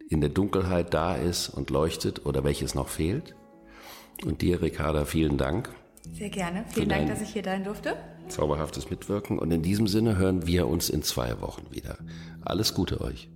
in 0.09 0.21
der 0.21 0.31
Dunkelheit 0.31 0.95
da 0.95 1.15
ist 1.15 1.49
und 1.49 1.71
leuchtet 1.71 2.25
oder 2.25 2.45
welches 2.45 2.75
noch 2.75 2.89
fehlt. 2.89 3.35
Und 4.25 4.43
dir, 4.43 4.63
Ricarda, 4.63 5.05
vielen 5.05 5.39
Dank 5.39 5.75
Sehr 6.13 6.31
gerne. 6.31 6.65
Vielen 6.69 6.89
Dank, 6.89 7.09
dass 7.09 7.21
ich 7.21 7.31
hier 7.31 7.43
sein 7.45 7.65
durfte. 7.65 7.97
zauberhaftes 8.29 8.91
Mitwirken. 8.91 9.39
Und 9.39 9.51
in 9.53 9.63
diesem 9.63 9.87
Sinne 9.89 10.17
hören 10.17 10.47
wir 10.47 10.69
uns 10.69 10.89
in 10.89 11.03
zwei 11.03 11.41
Wochen 11.41 11.67
wieder. 11.71 11.99
Alles 12.43 12.75
Gute 12.75 13.01
euch. 13.01 13.29